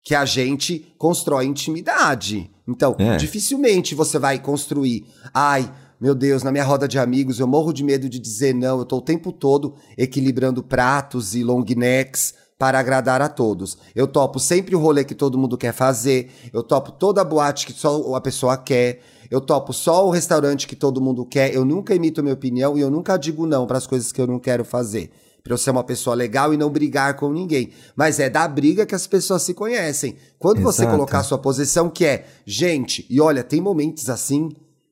[0.03, 2.51] que a gente constrói intimidade.
[2.67, 3.17] Então, É.
[3.17, 5.05] dificilmente você vai construir.
[5.33, 8.79] Ai, meu Deus, na minha roda de amigos, eu morro de medo de dizer não.
[8.79, 13.77] Eu tô o tempo todo equilibrando pratos e long necks para agradar a todos.
[13.95, 16.31] Eu topo sempre o rolê que todo mundo quer fazer.
[16.51, 19.01] Eu topo toda a boate que só a pessoa quer.
[19.29, 21.53] Eu topo só o restaurante que todo mundo quer.
[21.53, 24.27] Eu nunca emito minha opinião e eu nunca digo não para as coisas que eu
[24.27, 25.11] não quero fazer.
[25.43, 27.69] Pra eu ser uma pessoa legal e não brigar com ninguém.
[27.95, 30.15] Mas é da briga que as pessoas se conhecem.
[30.37, 30.95] Quando você Exato.
[30.97, 34.49] colocar a sua posição, que é, gente, e olha, tem momentos assim,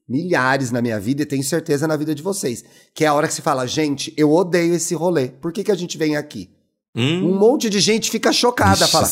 [0.08, 3.28] milhares na minha vida e tenho certeza na vida de vocês, que é a hora
[3.28, 5.28] que se fala, gente, eu odeio esse rolê.
[5.28, 6.50] Por que, que a gente vem aqui?
[6.96, 9.06] Hum, Um monte de gente fica chocada, Ixi, fala.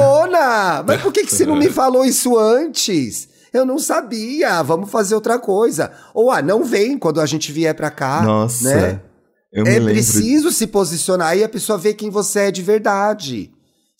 [0.00, 3.28] Mona, mas por que, que você não me falou isso antes?
[3.52, 5.92] Eu não sabia, vamos fazer outra coisa.
[6.14, 8.22] Ou, ah, não vem quando a gente vier pra cá.
[8.22, 9.00] Nossa, né?
[9.52, 13.52] eu É preciso se posicionar e a pessoa vê quem você é de verdade.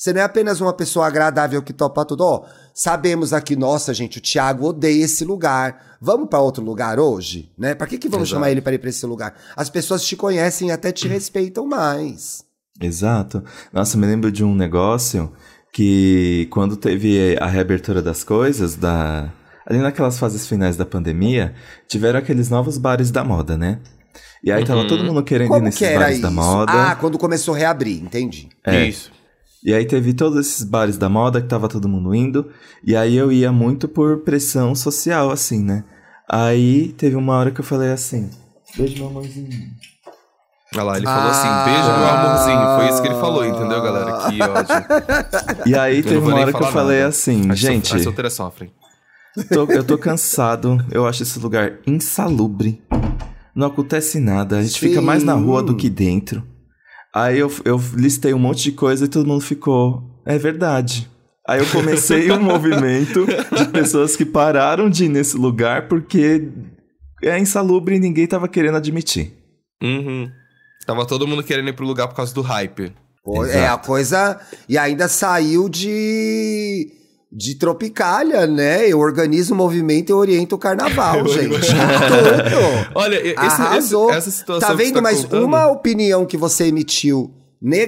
[0.03, 2.25] Você não é apenas uma pessoa agradável que topa tudo.
[2.25, 5.97] Ó, sabemos aqui, nossa, gente, o Thiago odeia esse lugar.
[6.01, 7.73] Vamos pra outro lugar hoje, né?
[7.75, 8.41] Pra que, que vamos Exato.
[8.41, 9.35] chamar ele para ir pra esse lugar?
[9.55, 12.43] As pessoas te conhecem e até te respeitam mais.
[12.81, 13.45] Exato.
[13.73, 15.31] Nossa, me lembro de um negócio
[15.73, 19.33] que quando teve a reabertura das coisas, da
[19.67, 21.55] ali naquelas fases finais da pandemia,
[21.89, 23.79] tiveram aqueles novos bares da moda, né?
[24.45, 24.87] E aí tava Uhum.
[24.89, 26.23] todo mundo querendo ir Como nesses que era bares isso?
[26.23, 26.73] da moda.
[26.73, 28.49] Ah, quando começou a reabrir, entendi.
[28.67, 28.87] É.
[28.87, 29.11] Isso.
[29.65, 32.51] E aí teve todos esses bares da moda que tava todo mundo indo.
[32.85, 35.85] E aí eu ia muito por pressão social, assim, né?
[36.29, 38.29] Aí teve uma hora que eu falei assim:
[38.77, 39.49] beijo, meu amorzinho.
[40.75, 41.31] Olha lá, ele falou Ah.
[41.31, 42.77] assim, beijo meu amorzinho.
[42.77, 44.31] Foi isso que ele falou, entendeu, galera?
[44.31, 45.67] Que ódio.
[45.67, 47.09] E aí Eu teve uma hora que eu falei nada.
[47.11, 48.73] assim: As gente, so- As solteiras sofrem.
[49.53, 52.83] Tô- eu tô cansado, eu acho esse lugar insalubre.
[53.55, 56.43] Não acontece nada, a gente fica mais na rua do que dentro.
[57.15, 60.03] Aí eu, eu listei um monte de coisa e todo mundo ficou.
[60.25, 61.11] É verdade.
[61.47, 66.49] Aí eu comecei um movimento de pessoas que pararam de ir nesse lugar porque
[67.23, 69.35] é insalubre e ninguém tava querendo admitir.
[69.83, 70.31] Uhum.
[70.87, 72.93] Tava todo mundo querendo ir pro lugar por causa do hype.
[73.25, 74.41] Pô, é a coisa.
[74.69, 76.87] E ainda saiu de.
[77.35, 78.87] De Tropicália, né?
[78.87, 81.49] Eu organizo o movimento e oriento o carnaval, gente.
[81.49, 82.91] Tudo.
[82.95, 84.11] Olha, esse, Arrasou.
[84.11, 85.01] esse- essa situação tá vendo?
[85.01, 87.33] Mas contando- uma opinião que você emitiu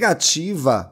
[0.04, 0.90] negativa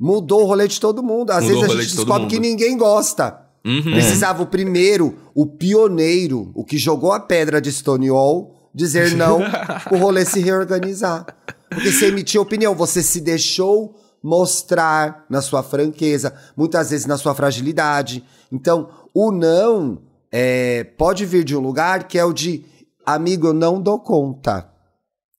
[0.00, 1.30] mudou o rolê de todo mundo.
[1.30, 3.38] Às Mudou vezes a gente descobre que ninguém gosta.
[3.66, 3.82] Uhum.
[3.82, 9.40] Precisava o primeiro, o pioneiro, o que jogou a pedra de Stonewall, dizer não,
[9.90, 11.24] o rolê se reorganizar.
[11.70, 13.94] Porque você emitiu opinião, você se deixou
[14.24, 18.24] mostrar na sua franqueza, muitas vezes na sua fragilidade.
[18.50, 20.00] Então, o não
[20.32, 22.64] é, pode vir de um lugar que é o de
[23.04, 24.70] amigo, eu não dou conta.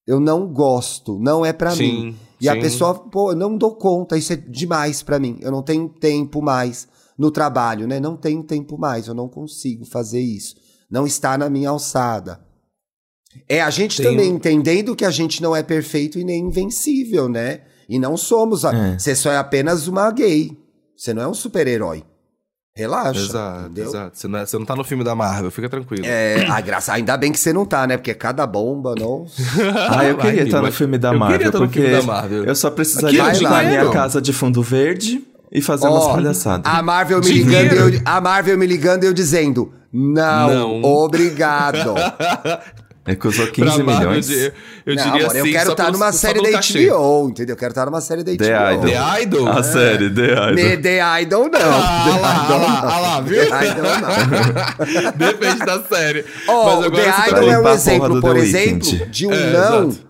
[0.06, 2.18] Eu não gosto, não é pra Sim, mim.
[2.40, 2.60] E a sim.
[2.62, 5.40] pessoa, pô, eu não dou conta, isso é demais pra mim.
[5.42, 8.00] Eu não tenho tempo mais no trabalho, né?
[8.00, 10.56] Não tenho tempo mais, eu não consigo fazer isso.
[10.92, 12.40] Não está na minha alçada.
[13.50, 17.28] É a gente Tem- também entendendo que a gente não é perfeito e nem invencível,
[17.28, 17.62] né?
[17.88, 18.64] E não somos.
[18.64, 18.98] É.
[18.98, 20.58] Você só é apenas uma gay.
[20.98, 22.04] Você não é um super-herói.
[22.78, 23.20] Relaxa.
[23.22, 23.86] Exato, entendeu?
[23.86, 24.18] exato.
[24.18, 26.04] Você não, é- você não tá no filme da Marvel, fica tranquilo.
[26.06, 27.96] É, a graça, ainda bem que você não tá, né?
[27.96, 29.26] Porque cada bomba, não.
[29.90, 31.96] Ah, eu queria estar no mas filme da eu Marvel, queria estar no porque filme
[31.96, 32.44] da Marvel.
[32.44, 36.14] eu só precisaria Aqui, ficar na minha casa de fundo verde e fazer umas Ó,
[36.16, 36.70] palhaçadas.
[36.70, 37.76] A Marvel me Dinheiro.
[37.76, 40.84] ligando, e eu, a Marvel me ligando e eu dizendo: não, Não.
[40.84, 41.94] obrigado.
[43.08, 44.30] Recusou Pra 15 Marvel, milhões.
[44.32, 46.88] Eu, eu não, diria amor, eu assim, quero só estar pelo- numa série da cachê.
[46.90, 47.54] HBO, entendeu?
[47.54, 48.38] Eu quero estar numa série da HBO.
[48.40, 48.86] The Idol.
[48.90, 49.48] The Idol?
[49.50, 50.54] A série, The Idol.
[50.56, 51.60] Me- The Idol não.
[51.62, 53.38] Ah, lá, ah lá, ah lá, viu?
[53.48, 55.12] The Idol não.
[55.18, 56.26] Depende da série.
[56.48, 59.88] O agora The tá Idol é um exemplo, por The exemplo, de um É, não.
[59.90, 60.06] exato.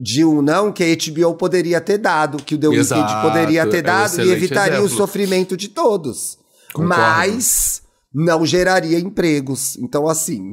[0.00, 3.66] De um não que a HBO poderia ter dado, que o The Weeknd Exato, poderia
[3.66, 4.96] ter é um dado e evitaria o exemplo.
[4.96, 6.36] sofrimento de todos.
[6.72, 6.88] Concordo.
[6.98, 7.80] Mas
[8.14, 9.76] não geraria empregos.
[9.78, 10.52] Então, assim.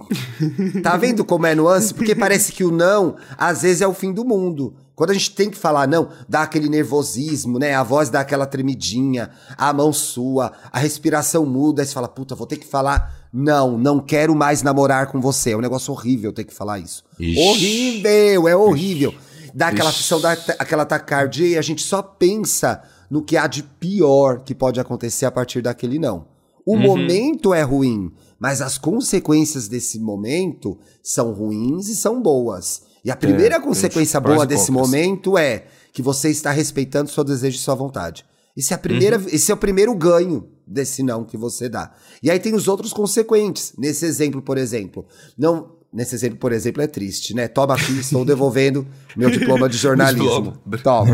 [0.82, 1.94] tá vendo como é nuance?
[1.94, 4.74] Porque parece que o não, às vezes, é o fim do mundo.
[4.96, 7.74] Quando a gente tem que falar não, dá aquele nervosismo, né?
[7.74, 12.36] A voz dá aquela tremidinha, a mão sua, a respiração muda, aí você fala, puta,
[12.36, 13.30] vou ter que falar.
[13.34, 15.52] Não, não quero mais namorar com você.
[15.52, 17.04] É um negócio horrível ter que falar isso.
[17.20, 17.40] Ixi.
[17.40, 19.16] Horrível, é horrível.
[19.56, 20.22] Dá aquela Ixi.
[20.22, 24.80] dá aquela taquicardia e a gente só pensa no que há de pior que pode
[24.80, 26.31] acontecer a partir daquele não.
[26.66, 32.84] O momento é ruim, mas as consequências desse momento são ruins e são boas.
[33.04, 37.58] E a primeira consequência prós boa desse momento é que você está respeitando seu desejo
[37.58, 38.26] e sua vontade.
[38.56, 41.92] Esse é, a primeira, esse é o primeiro ganho desse não que você dá.
[42.22, 43.74] E aí tem os outros consequentes.
[43.78, 45.06] Nesse exemplo, por exemplo,
[45.38, 45.80] não.
[45.94, 47.50] Nesse exemplo, por exemplo, é triste, né?
[47.50, 50.58] Toma aqui, estou devolvendo meu diploma de jornalismo.
[50.82, 51.12] Toma.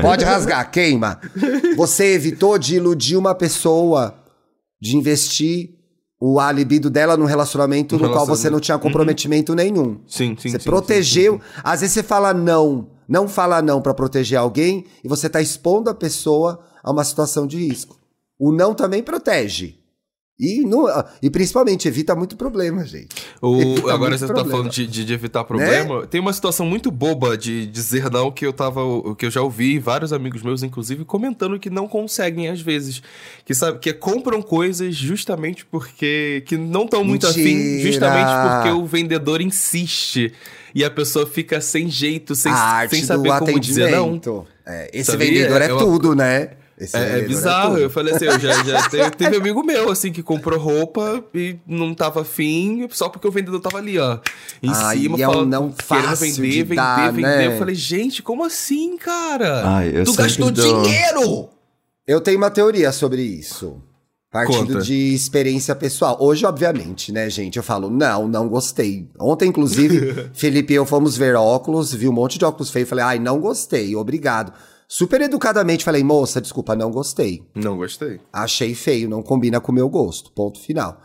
[0.00, 1.20] Pode rasgar, queima.
[1.76, 4.19] Você evitou de iludir uma pessoa,
[4.80, 5.74] de investir
[6.20, 10.00] o a libido dela num relacionamento Um no qual você não tinha comprometimento nenhum.
[10.06, 11.34] Sim, sim, Você sim, protegeu.
[11.34, 11.60] sim, sim.
[11.64, 15.88] Às vezes você fala não, não fala não pra proteger alguém e você tá expondo
[15.88, 17.98] a pessoa a uma situação de risco.
[18.38, 19.79] O não também protege.
[20.40, 20.86] E, não,
[21.22, 23.08] e principalmente evita muito problema, gente.
[23.42, 24.50] O- Evita agora você tá problema.
[24.58, 26.06] falando de, de- de evitar problema.
[26.06, 28.80] Tem uma situação muito boba de dizer não que eu tava.
[29.18, 33.02] que eu já ouvi vários amigos meus, inclusive, comentando que não conseguem às vezes.
[33.44, 36.42] Que sabe, que compram coisas justamente porque.
[36.46, 40.32] que não estão muito afim, justamente porque o vendedor insiste.
[40.74, 42.52] E a pessoa fica sem jeito, sem,
[42.88, 44.18] sem saber como dizer não.
[44.64, 45.26] É, esse Sabia?
[45.26, 46.50] vendedor é, É uma- tudo, né?
[46.80, 47.72] Esse É, é bizarro.
[47.74, 47.80] tudo.
[47.82, 51.56] eu falei assim, eu já, já teve, teve amigo meu, assim, que comprou roupa e
[51.66, 54.18] não tava afim, só porque o vendedor tava ali, ó.
[54.62, 57.22] Em Ah, cima, e é um falando, não querendo fácil vender, de vender, dar, vender.
[57.28, 57.46] né?
[57.48, 59.62] Eu falei, gente, como assim, cara?
[59.68, 61.48] Ai, eu tu gastou dou- dinheiro!
[62.06, 63.82] Eu tenho uma teoria sobre isso.
[64.32, 64.80] Partindo Conta.
[64.82, 66.16] de experiência pessoal.
[66.20, 67.56] Hoje, obviamente, né, gente?
[67.56, 69.08] Eu falo, não, não gostei.
[69.18, 72.88] Ontem, inclusive, Felipe e eu fomos ver óculos, vi um monte de óculos feios.
[72.88, 74.52] Falei, ai, não gostei, obrigado.
[74.92, 77.42] Super educadamente falei, moça, desculpa, não gostei.
[77.54, 78.18] Não gostei.
[78.32, 80.32] Achei feio, não combina com o meu gosto.
[80.32, 81.00] Ponto final.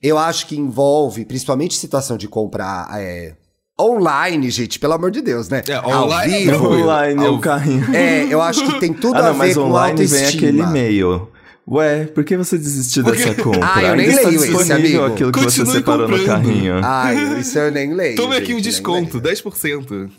[0.00, 3.34] Eu acho que envolve, principalmente situação de comprar é,
[3.80, 5.62] online, gente, pelo amor de Deus, né?
[5.68, 6.50] É, Ao online é vivo.
[6.52, 6.82] tranquilo.
[6.84, 7.94] Online, Ao- o carrinho.
[7.94, 10.38] É, eu acho que tem tudo ah, a não, ver mas com online vem autoestima.
[10.48, 11.28] aquele e-mail.
[11.66, 13.60] Ué, por que você desistiu dessa compra?
[13.64, 15.04] Ah, eu nem Ainda leio esse, amigo.
[15.04, 16.26] aquilo que você separou no comprando.
[16.26, 16.74] carrinho.
[16.84, 18.16] Ai, isso eu nem leio.
[18.16, 19.36] Tome aqui um desconto, leio.
[19.36, 20.10] 10%.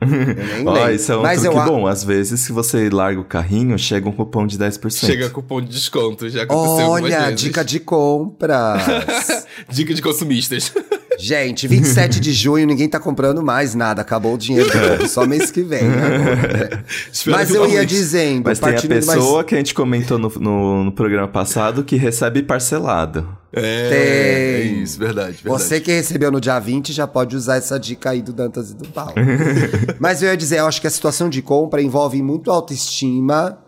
[0.00, 1.86] Eu nem Ó, isso é um Mas truque eu bom.
[1.86, 5.06] Às vezes, se você larga o carrinho, chega um cupom de 10%.
[5.06, 9.44] Chega cupom de desconto, já aconteceu Olha, dica de compras.
[9.68, 10.72] Dica de consumistas.
[11.18, 14.02] Gente, 27 de junho, ninguém tá comprando mais nada.
[14.02, 15.82] Acabou o dinheiro do povo, só mês que vem.
[15.88, 16.84] agora, né?
[17.26, 20.28] Mas eu ia dizendo, Mas tem a do mais- pessoa que a gente comentou no,
[20.40, 23.26] no, no programa passado que recebe parcelado.
[23.56, 23.98] É, Tem.
[23.98, 25.48] é isso, verdade, verdade.
[25.48, 28.74] Você que recebeu no dia 20 já pode usar essa dica aí do Dantas e
[28.74, 29.14] do Paulo.
[30.00, 33.58] Mas eu ia dizer, eu acho que a situação de compra envolve muito autoestima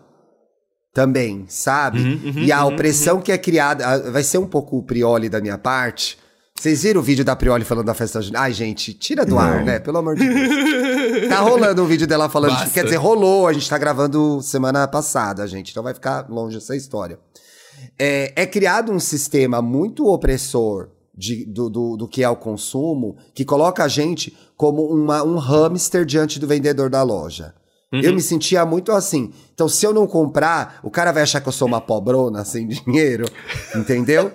[0.93, 1.99] também, sabe?
[1.99, 5.57] Uhum, e a opressão que é criada, vai ser um pouco o Prioli da minha
[5.57, 6.17] parte.
[6.59, 8.41] Vocês viram o vídeo da Prioli falando da festa junina?
[8.41, 9.79] Ai, gente, tira do ar, né?
[9.79, 11.27] Pelo amor de Deus.
[11.29, 12.69] Tá rolando um vídeo dela falando, Basta.
[12.71, 16.75] quer dizer, rolou, a gente tá gravando semana passada, gente, então vai ficar longe essa
[16.75, 17.19] história.
[17.97, 23.17] É, é criado um sistema muito opressor de- do, do, do que é o consumo,
[23.35, 27.53] que coloca a gente como uma, um hamster diante do vendedor da loja.
[27.93, 29.31] Eu me sentia muito assim.
[29.53, 32.67] Então, se eu não comprar, o cara vai achar que eu sou uma pobrona sem
[32.67, 33.25] dinheiro,
[33.75, 34.31] entendeu?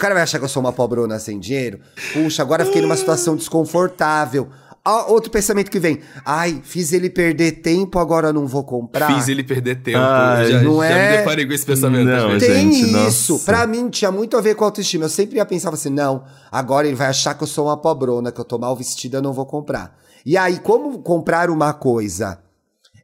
[0.00, 1.78] O cara vai achar que eu sou uma pobrona sem dinheiro.
[2.14, 4.48] Puxa, agora fiquei numa situação desconfortável.
[4.82, 6.00] Ó, outro pensamento que vem.
[6.24, 9.14] Ai, fiz ele perder tempo, agora não vou comprar.
[9.14, 9.98] Fiz ele perder tempo.
[9.98, 11.10] Ai, já, não já é?
[11.10, 12.06] me deparei com esse pensamento.
[12.06, 12.48] Não, vezes.
[12.48, 13.32] Tem gente, isso.
[13.34, 13.44] nossa.
[13.44, 15.04] Pra mim tinha muito a ver com autoestima.
[15.04, 18.32] Eu sempre ia pensar assim, não, agora ele vai achar que eu sou uma pobrona,
[18.32, 19.98] que eu tô mal vestida, eu não vou comprar.
[20.24, 22.38] E aí, como comprar uma coisa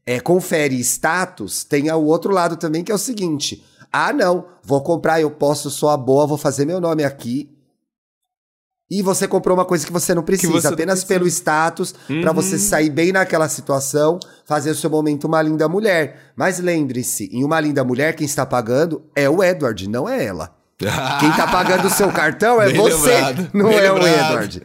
[0.07, 3.63] é, confere status, tem o outro lado também, que é o seguinte.
[3.93, 7.51] Ah, não, vou comprar, eu posso, sou a boa, vou fazer meu nome aqui.
[8.89, 11.19] E você comprou uma coisa que você não precisa, você apenas precisa.
[11.19, 16.33] pelo status, pra você sair bem naquela situação, fazer o seu momento uma linda mulher.
[16.37, 20.55] Mas lembre-se, em uma linda mulher, quem está pagando é o Edward, não é ela.
[21.21, 24.33] Quem tá pagando o seu cartão é Bem você, lembrado, não é o lembrado.
[24.33, 24.63] Edward.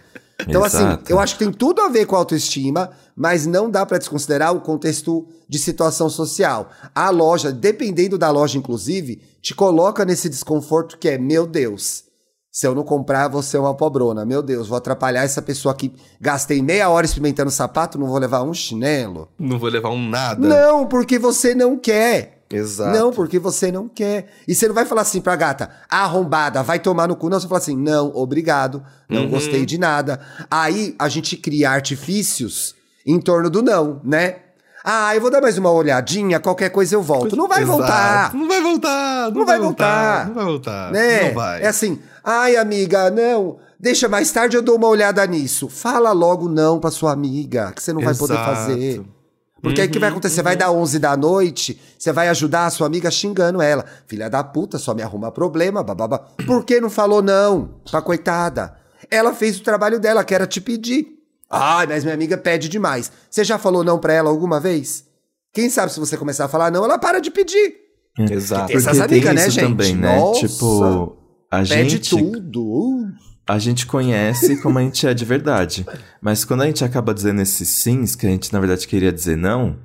[0.47, 1.11] Então, assim, Exato.
[1.11, 4.61] eu acho que tem tudo a ver com autoestima, mas não dá pra desconsiderar o
[4.61, 6.69] contexto de situação social.
[6.93, 12.05] A loja, dependendo da loja, inclusive, te coloca nesse desconforto que é, meu Deus,
[12.51, 14.25] se eu não comprar, você é uma pobrona.
[14.25, 15.93] Meu Deus, vou atrapalhar essa pessoa aqui.
[16.19, 19.29] Gastei meia hora experimentando sapato, não vou levar um chinelo.
[19.39, 20.45] Não vou levar um nada.
[20.45, 22.40] Não, porque você não quer.
[22.55, 22.97] Exato.
[22.97, 24.27] Não, porque você não quer.
[24.47, 27.29] E você não vai falar assim pra gata, arrombada, vai tomar no cu.
[27.29, 30.19] Não, você fala assim, não, obrigado, não gostei de nada.
[30.49, 34.35] Aí a gente cria artifícios em torno do não, né?
[34.83, 37.35] Ah, eu vou dar mais uma olhadinha, qualquer coisa eu volto.
[37.35, 37.77] Não vai Exato.
[37.77, 38.33] voltar.
[38.33, 39.31] Não vai voltar.
[39.31, 40.27] Não, vai voltar.
[40.27, 40.91] Não vai voltar.
[40.91, 41.27] Né?
[41.27, 41.61] Não vai.
[41.61, 45.69] É assim, ai amiga, não, deixa mais tarde eu dou uma olhada nisso.
[45.69, 48.55] Fala logo não pra sua amiga, que você não vai poder Exato.
[48.55, 49.01] fazer.
[49.61, 50.41] Porque aí o que vai acontecer?
[50.41, 53.85] Vai dar 11 da noite, você vai ajudar a sua amiga xingando ela.
[54.07, 56.19] Filha da puta, só me arruma problema, bababa.
[56.45, 58.75] Por que não falou não pra coitada?
[59.09, 61.07] Ela fez o trabalho dela, que era te pedir.
[61.49, 63.11] Ai, mas minha amiga pede demais.
[63.29, 65.05] Você já falou não pra ela alguma vez?
[65.53, 67.75] Quem sabe se você começar a falar não, ela para de pedir.
[68.17, 68.67] Exato.
[68.67, 69.69] Tem essas Porque tem amigas, né, isso gente?
[69.69, 70.17] também, né?
[70.17, 70.47] Nossa.
[70.47, 71.17] Tipo,
[71.51, 73.05] a Pede gente tudo.
[73.47, 75.85] A gente conhece como a gente é de verdade.
[76.21, 79.35] Mas quando a gente acaba dizendo esses sims, que a gente na verdade queria dizer
[79.35, 79.77] não,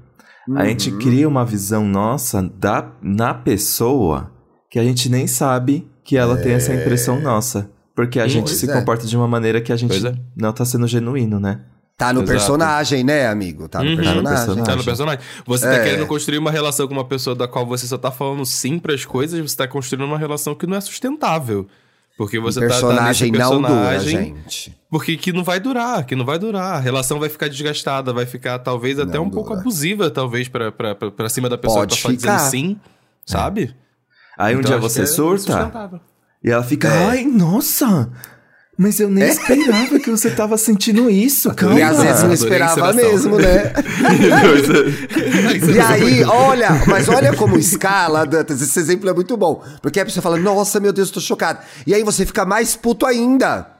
[0.54, 0.98] a gente Uhum.
[0.98, 4.30] cria uma visão nossa da, na pessoa
[4.70, 7.68] que a gente nem sabe que ela tem essa impressão nossa.
[7.94, 8.72] Porque a Hum, gente pois se é.
[8.72, 10.14] comporta de uma maneira que a gente é.
[10.36, 11.62] não tá sendo genuíno, né?
[11.96, 12.30] Tá no Exato.
[12.30, 13.68] personagem, né, amigo?
[13.68, 13.96] Tá no Uhum.
[13.96, 14.22] personagem.
[14.36, 14.64] personagem.
[14.64, 15.20] Tá no personagem.
[15.46, 15.82] Você tá É.
[15.82, 19.06] querendo construir uma relação com uma pessoa da qual você só tá falando sim pras
[19.06, 21.66] coisas, você tá construindo uma relação que não é sustentável.
[22.16, 24.36] Porque você tá- tá, personagem não dura, personagem.
[24.36, 24.76] gente.
[24.90, 26.76] Porque que não vai durar, que não vai durar.
[26.76, 29.60] A relação vai ficar desgastada, vai ficar talvez até Não um pouco dura.
[29.60, 32.36] abusiva, talvez, pra, pra, pra, pra cima da pessoa Pode que tá só ficar.
[32.36, 32.80] dizendo sim,
[33.24, 33.74] sabe?
[34.38, 36.00] Aí um Então, dia você é surta
[36.42, 37.06] e ela fica, É.
[37.06, 38.10] ai, nossa!
[38.78, 41.78] Mas eu nem esperava que você tava sentindo isso, calma.
[41.78, 43.72] E às vezes não esperava mesmo, né?
[45.72, 49.62] E aí, olha, mas olha como escala, Dantas, esse exemplo é muito bom.
[49.80, 51.60] Porque a pessoa fala, nossa, meu Deus, tô chocado.
[51.86, 53.75] E aí você fica mais puto ainda.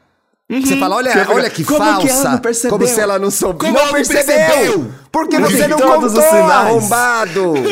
[0.48, 2.20] Você fala, olha, Você olha que "Como que falsa.
[2.22, 2.70] ela não percebeu?
[2.78, 3.58] Como se ela não soube.
[3.58, 4.24] Como não não percebeu!
[4.24, 4.92] percebeu?
[5.10, 6.50] Porque Eu você não todos os contou, sinais.
[6.66, 7.54] arrombado!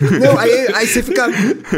[0.00, 1.26] Não, aí, aí você fica.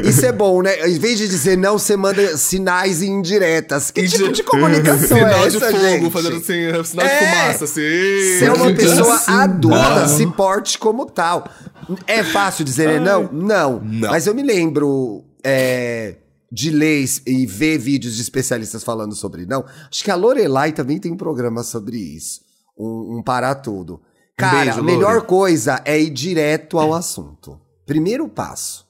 [0.04, 0.86] Isso é bom, né?
[0.90, 3.90] Em vez de dizer não, você manda sinais indiretas.
[3.90, 6.10] Que tipo de comunicação é Sinal essa, de fogo, gente?
[6.10, 7.18] fazendo assim, sinal de É.
[7.18, 7.80] fumaça, assim.
[7.80, 10.08] Você é uma pessoa Assim, adulta, não.
[10.08, 11.46] se porte como tal.
[12.06, 13.26] É fácil dizer não?
[13.32, 13.80] Não.
[13.82, 14.10] Não.
[14.10, 16.16] Mas eu me lembro é,
[16.50, 19.64] de ler e ver vídeos de especialistas falando sobre não.
[19.90, 22.40] Acho que a Lorelai também tem um programa sobre isso.
[22.78, 24.00] Um, um parar tudo.
[24.36, 25.26] Cara, beijo, a melhor Lore.
[25.26, 27.60] coisa é ir direto ao assunto.
[27.86, 28.88] Primeiro passo.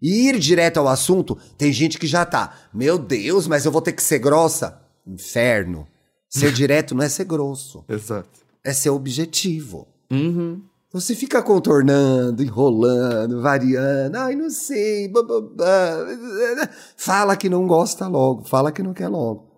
[0.00, 2.52] E ir direto ao assunto, tem gente que já tá.
[2.74, 4.82] Meu Deus, mas eu vou ter que ser grossa?
[5.06, 5.86] Inferno.
[6.28, 8.40] Ser direto não é ser grosso Exato.
[8.64, 9.86] é ser objetivo.
[10.10, 10.60] Uhum.
[10.92, 14.16] Você fica contornando, enrolando, variando.
[14.16, 15.08] Ai, não sei.
[15.08, 16.68] blá, blá, blá.
[16.96, 18.44] Fala que não gosta logo.
[18.44, 19.50] Fala que não quer logo.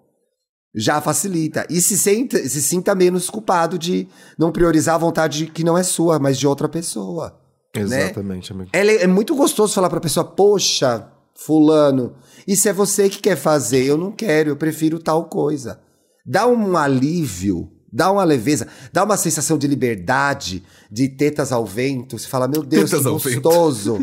[0.75, 1.67] Já facilita.
[1.69, 5.83] E se, senta, se sinta menos culpado de não priorizar a vontade que não é
[5.83, 7.41] sua, mas de outra pessoa.
[7.75, 8.71] Exatamente, amigo.
[8.73, 12.15] É, é muito gostoso falar pra pessoa, poxa, fulano,
[12.47, 15.81] isso é você que quer fazer, eu não quero, eu prefiro tal coisa.
[16.25, 22.19] Dá um alívio, dá uma leveza, dá uma sensação de liberdade, de tetas ao vento.
[22.19, 23.99] Você fala, meu Deus, Tetas que gostoso,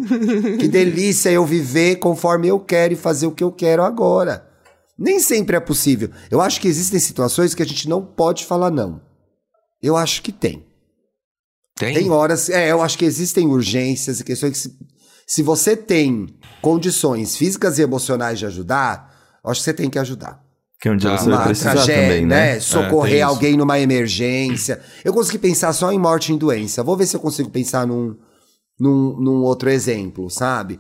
[0.58, 4.48] que delícia eu viver conforme eu quero e fazer o que eu quero agora.
[4.98, 6.10] Nem sempre é possível.
[6.30, 9.02] Eu acho que existem situações que a gente não pode falar não.
[9.84, 10.66] Eu acho que tem.
[11.76, 11.94] Tem?
[11.94, 12.50] Tem horas.
[12.50, 14.78] É, eu acho que existem urgências e questões que, se,
[15.28, 16.28] se você tem
[16.62, 20.42] condições físicas e emocionais de ajudar, eu acho que você tem que ajudar.
[20.82, 21.18] Que um dia Tá.
[21.18, 22.60] você vai precisar tragédia, também, né?
[22.60, 23.28] Socorrer tem isso.
[23.30, 24.82] alguém numa emergência.
[25.06, 26.82] Eu consegui pensar só em morte em doença.
[26.84, 28.16] Vou ver se eu consigo pensar num,
[28.80, 30.80] num, num outro exemplo, sabe?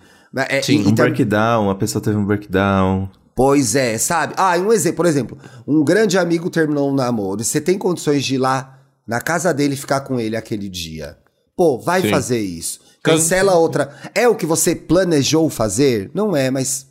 [0.49, 3.09] É, Sim, e- Um e tam- breakdown, a pessoa teve um breakdown.
[3.35, 4.33] Pois é, sabe?
[4.37, 5.37] Ah, um exemplo, por exemplo,
[5.67, 7.43] um grande amigo terminou um namoro.
[7.43, 11.17] Você tem condições de ir lá na casa dele e ficar com ele aquele dia.
[11.55, 12.09] Pô, vai Sim.
[12.09, 12.79] fazer isso.
[13.03, 13.95] Cancela outra.
[14.15, 16.09] É o que você planejou fazer?
[16.13, 16.87] Não é, mas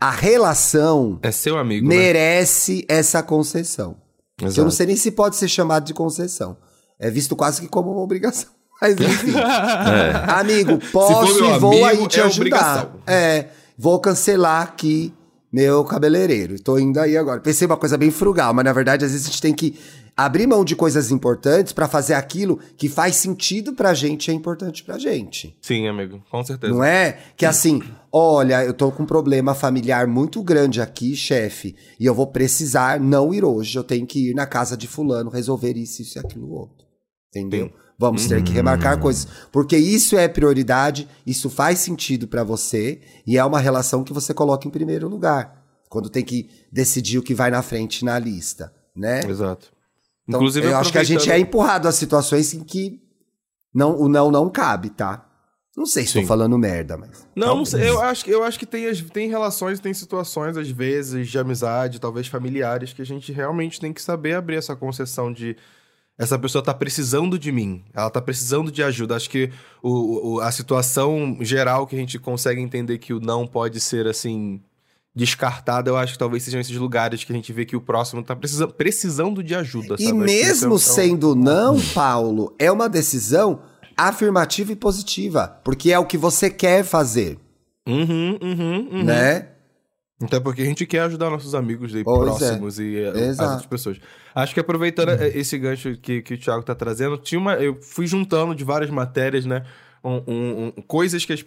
[0.00, 1.96] a relação É seu amigo, né?
[1.96, 3.96] merece essa concessão.
[4.36, 4.70] Que eu não Exato.
[4.72, 6.56] sei nem se pode ser chamado de concessão.
[6.98, 8.50] É visto quase que como uma obrigação.
[8.82, 9.32] Mas enfim.
[9.36, 10.30] É.
[10.32, 12.36] Amigo, posso e vou amigo, aí te é ajudar.
[12.36, 12.90] obrigação.
[13.06, 13.46] É,
[13.78, 15.14] vou cancelar aqui
[15.52, 16.60] meu cabeleireiro.
[16.60, 17.40] Tô indo aí agora.
[17.40, 19.78] Pensei uma coisa bem frugal, mas na verdade às vezes a gente tem que
[20.16, 24.34] abrir mão de coisas importantes pra fazer aquilo que faz sentido pra gente e é
[24.34, 25.56] importante pra gente.
[25.62, 26.72] Sim, amigo, com certeza.
[26.72, 27.80] Não é que assim,
[28.16, 33.00] olha, eu tô com um problema familiar muito grande aqui, chefe, e eu vou precisar
[33.00, 33.76] não ir hoje.
[33.76, 36.86] Eu tenho que ir na casa de fulano resolver isso, isso e aquilo outro.
[37.30, 37.66] Entendeu?
[37.66, 37.72] Sim.
[37.98, 43.38] Vamos ter que remarcar coisas, porque isso é prioridade, isso faz sentido pra você e
[43.38, 47.34] é uma relação que você coloca em primeiro lugar, quando tem que decidir o que
[47.34, 49.20] vai na frente na lista, né?
[49.24, 49.72] Exato.
[50.26, 53.00] Então, Inclusive, eu acho que a gente é empurrado a situações em que
[53.72, 55.24] não, o não não cabe, tá?
[55.76, 57.26] Não sei se tô falando merda, mas.
[57.34, 60.68] Não, não sei, eu acho, que- eu acho que tem, tem relações, tem situações, às
[60.70, 65.32] vezes, de amizade, talvez familiares, que a gente realmente tem que saber abrir essa concessão
[65.32, 65.56] de
[66.16, 69.16] essa pessoa tá precisando de mim, ela tá precisando de ajuda.
[69.16, 69.50] Acho que
[69.82, 74.06] o, o- a situação geral que a gente consegue entender que o não pode ser
[74.06, 74.60] assim
[75.12, 78.22] descartado, eu acho que talvez sejam esses lugares que a gente vê que o próximo
[78.22, 79.96] tá precisa, precisando de ajuda.
[79.98, 80.18] E sabe?
[80.18, 83.60] Mesmo é- um- sendo não, Paulo, é uma decisão
[83.96, 87.38] afirmativa e positiva, porque é o que você quer fazer,
[87.86, 89.04] Uhum, uhum, uhum.
[89.04, 89.48] né?
[90.22, 93.50] Até porque a gente quer ajudar nossos amigos aí Pois próximos e eh, as Exato.
[93.50, 94.00] outras pessoas.
[94.34, 97.78] Acho que aproveitando eh, esse gancho que, que o Thiago tá trazendo, tinha uma, eu
[97.82, 99.64] fui juntando de várias matérias, né?
[100.02, 101.42] um- um- um- coisas que as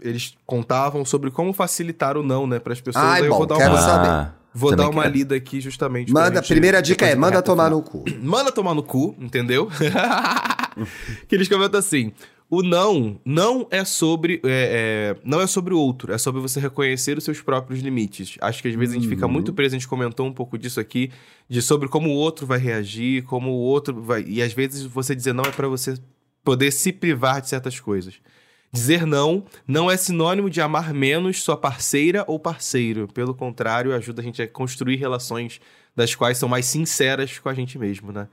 [0.00, 3.04] eles, contavam sobre como facilitar o não, né, para as pessoas.
[3.04, 4.32] Ai, Aí eu bom, vou dar quero uma, saber.
[4.54, 5.14] Vou também dar uma quero.
[5.14, 6.12] lida aqui justamente.
[6.12, 8.04] pra Manda, gente- primeira dica é, manda tomar no cu.
[8.22, 9.68] Manda tomar no cu, entendeu?
[11.28, 12.12] que eles comentam assim:
[12.50, 16.60] o não não é sobre é, é, não é sobre o outro, é sobre você
[16.60, 18.36] reconhecer os seus próprios limites.
[18.40, 19.32] Acho que às vezes a gente fica Uhum.
[19.32, 21.10] muito preso, a gente comentou um pouco disso aqui,
[21.48, 24.24] de sobre como o outro vai reagir, como o outro vai.
[24.26, 25.94] E às vezes você dizer não é pra você
[26.44, 28.14] poder se privar de certas coisas.
[28.72, 33.08] Dizer não não é sinônimo de amar menos sua parceira ou parceiro.
[33.08, 35.60] Pelo contrário, ajuda a gente a construir relações
[35.96, 38.28] das quais são mais sinceras com a gente mesmo, né?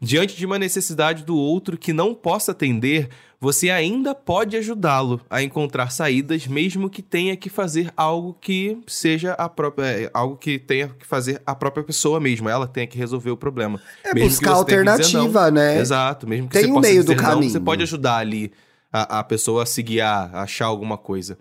[0.00, 5.42] Diante de uma necessidade do outro que não possa atender, você ainda pode ajudá-lo a
[5.42, 10.58] encontrar saídas, mesmo que tenha que fazer algo que seja a própria, é, algo que
[10.58, 13.78] tenha que fazer a própria pessoa mesmo, ela tenha que resolver o problema.
[14.02, 15.78] É Mesmo buscar dizer alternativa, né?
[15.78, 17.60] Exato, mesmo que Tem você um possa meio do dizer não, você caminho.
[17.62, 18.50] pode ajudar ali
[18.92, 21.38] a, a pessoa se guiar, achar alguma coisa.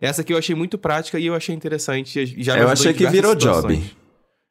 [0.00, 2.26] Essa aqui eu achei muito prática e eu achei interessante.
[2.42, 3.54] Já Eu achei que virou job.
[3.74, 3.96] situações.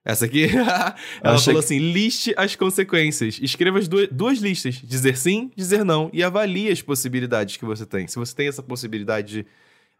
[0.03, 0.95] Essa aqui, ela
[1.35, 3.37] Achei falou que- assim: liste as consequências.
[3.41, 6.09] Escreva as duas, duas listas: dizer sim, dizer não.
[6.11, 8.07] E avalie as possibilidades que você tem.
[8.07, 9.45] Se você tem essa possibilidade de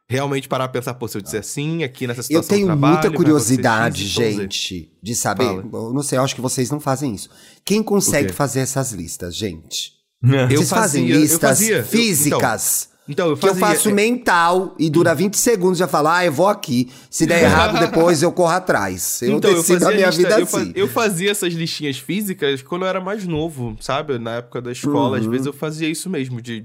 [0.09, 2.49] realmente parar pra pensar, pô, se eu disser sim aqui nessa Eu situação.
[2.49, 5.45] tenho do trabalho, muita curiosidade, gente, de saber.
[5.45, 7.29] Eu não sei, eu acho que vocês não fazem isso.
[7.63, 9.93] Quem consegue fazer essas listas, gente?
[10.23, 11.77] Eu Vocês fazem fazia- eu listas fazia.
[11.77, 12.89] Eu- físicas.
[13.09, 13.67] Então, eu que eu fazia.
[13.75, 16.89] faço é, mental e dura 20 segundos já falo, ah, eu vou aqui.
[17.09, 19.21] Se der errado, depois eu corro atrás.
[19.23, 20.71] Eu então, eu decido fazia a minha lista- vida eu, fa- assim.
[20.75, 24.17] eu fazia essas listinhas físicas quando eu era mais novo, sabe?
[24.19, 25.23] Na época da escola, Uhum.
[25.23, 26.63] às vezes eu fazia isso mesmo, de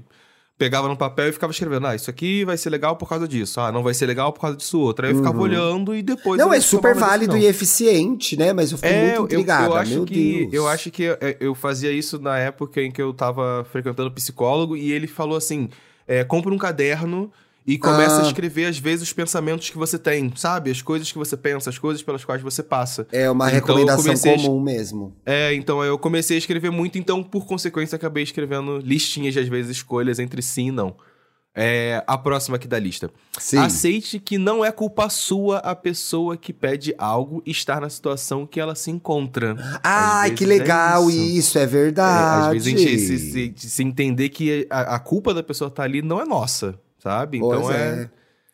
[0.57, 3.59] pegava no papel e ficava escrevendo, ah, isso aqui vai ser legal por causa disso,
[3.61, 5.05] ah, não vai ser legal por causa disso outro.
[5.05, 6.39] Aí eu ficava olhando e depois...
[6.39, 6.47] Uhum.
[6.47, 7.47] Não, eu é super válido decisão.
[7.47, 8.53] e eficiente, né?
[8.53, 10.53] Mas eu fico É, muito eu- intrigada, eu, acho meu que, Deus.
[10.53, 14.75] Eu acho que eu, eu fazia isso na época em que eu tava frequentando psicólogo
[14.75, 15.69] e ele falou assim:
[16.07, 17.31] é, compra um caderno
[17.67, 18.23] e começa Ah.
[18.23, 20.71] a escrever, às vezes, os pensamentos que você tem, sabe?
[20.71, 23.05] As coisas que você pensa, as coisas pelas quais você passa.
[23.11, 25.13] É uma Então, recomendação es- comum mesmo.
[25.25, 29.47] É, então eu comecei a escrever muito, então, por consequência, acabei escrevendo listinhas de, às
[29.49, 30.95] vezes, escolhas entre sim e não.
[31.59, 33.09] É, a próxima aqui da lista.
[33.39, 33.57] Sim.
[33.57, 38.59] Aceite que não é culpa sua a pessoa que pede algo estar na situação que
[38.59, 39.55] ela se encontra.
[39.83, 41.19] Ai, que é legal isso.
[41.39, 42.57] isso, é É, verdade.
[42.57, 45.81] às vezes a gente se, se- se entender que a, a culpa da pessoa tá
[45.81, 46.75] ali não é nossa,
[47.07, 47.37] sabe?
[47.37, 48.09] Então Pois é.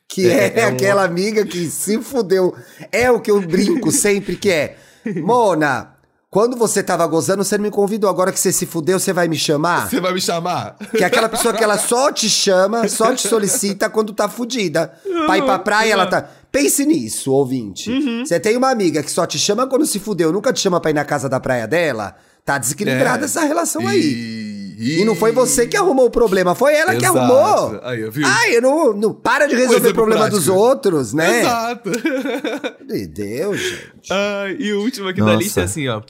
[0.08, 2.54] Que é, é- é um- aquela amiga que se fudeu.
[2.91, 4.76] É o que eu brinco sempre que é.
[5.24, 5.93] Mona,
[6.30, 8.10] quando você tava gozando, você não me convidou.
[8.10, 9.89] Agora que você se fudeu, você vai me chamar?
[9.89, 10.76] Você vai me chamar?
[10.91, 14.93] Que é aquela pessoa que ela só te chama, só te solicita quando tá fudida.
[15.26, 16.28] Pra ir pra praia, ela tá.
[16.51, 17.89] Pense nisso, ouvinte.
[17.89, 18.24] Uhum.
[18.26, 20.91] Você tem uma amiga que só te chama quando se fudeu, nunca te chama pra
[20.91, 22.16] ir na casa da praia dela.
[22.46, 23.26] Tá desequilibrada É.
[23.26, 24.02] essa relação aí.
[24.02, 25.00] E...
[25.02, 27.18] E não foi você que arrumou o problema, foi ela que Exato.
[27.20, 27.80] arrumou.
[27.84, 28.26] Aí, viu?
[28.28, 30.66] Ai, eu não, não para de resolver o problema dos prático.
[30.66, 31.39] outros, né?
[31.41, 31.89] Exato.
[32.86, 34.12] Meu Deus, gente.
[34.12, 35.38] Ai, e o último aqui da Nossa.
[35.38, 36.02] lista é assim, ó.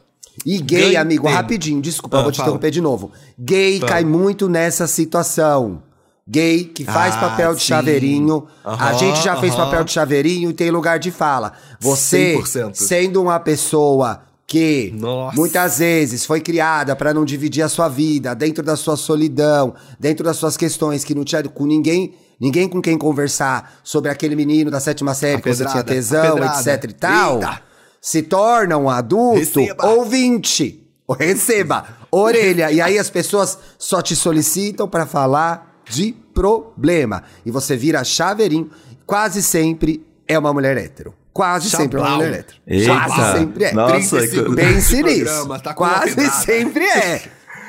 [0.46, 1.36] E gay, amigo, tempo.
[1.36, 2.48] rapidinho, desculpa, Ah, eu vou te fala.
[2.48, 3.12] interromper de novo.
[3.38, 3.92] Gay Fala.
[3.92, 5.84] cai muito nessa situação.
[6.28, 7.68] Gay que faz Ah, papel de sim.
[7.68, 8.48] chaveirinho.
[8.64, 11.54] a gente já fez papel de chaveirinho e tem lugar de fala.
[11.80, 12.74] Você, 100%.
[12.76, 14.22] sendo uma pessoa
[14.54, 15.36] que Nossa.
[15.36, 20.24] muitas vezes foi criada pra não dividir a sua vida, dentro da sua solidão, dentro
[20.24, 24.70] das suas questões, que não tinha com ninguém, ninguém com quem conversar sobre aquele menino
[24.70, 26.72] da sétima série A que você tinha pedrada, tesão, pedrada.
[26.72, 27.34] etc e tal.
[27.38, 27.62] Eita.
[28.00, 29.88] Se torna um adulto Receba.
[29.88, 30.88] ouvinte.
[31.18, 31.86] Receba.
[32.12, 32.72] Orelha.
[32.72, 37.24] E aí as pessoas só te solicitam pra falar de problema.
[37.44, 38.70] E você vira chaveirinho.
[39.04, 41.16] Quase sempre é uma mulher hétero.
[41.34, 42.58] Quase sempre é uma mulher hétero.
[42.68, 43.06] Eita.
[43.08, 43.74] Quase sempre é.
[43.74, 45.24] Nossa, 30 que- segundos Pense de nisso.
[45.26, 47.22] programa, tá Quase sempre é.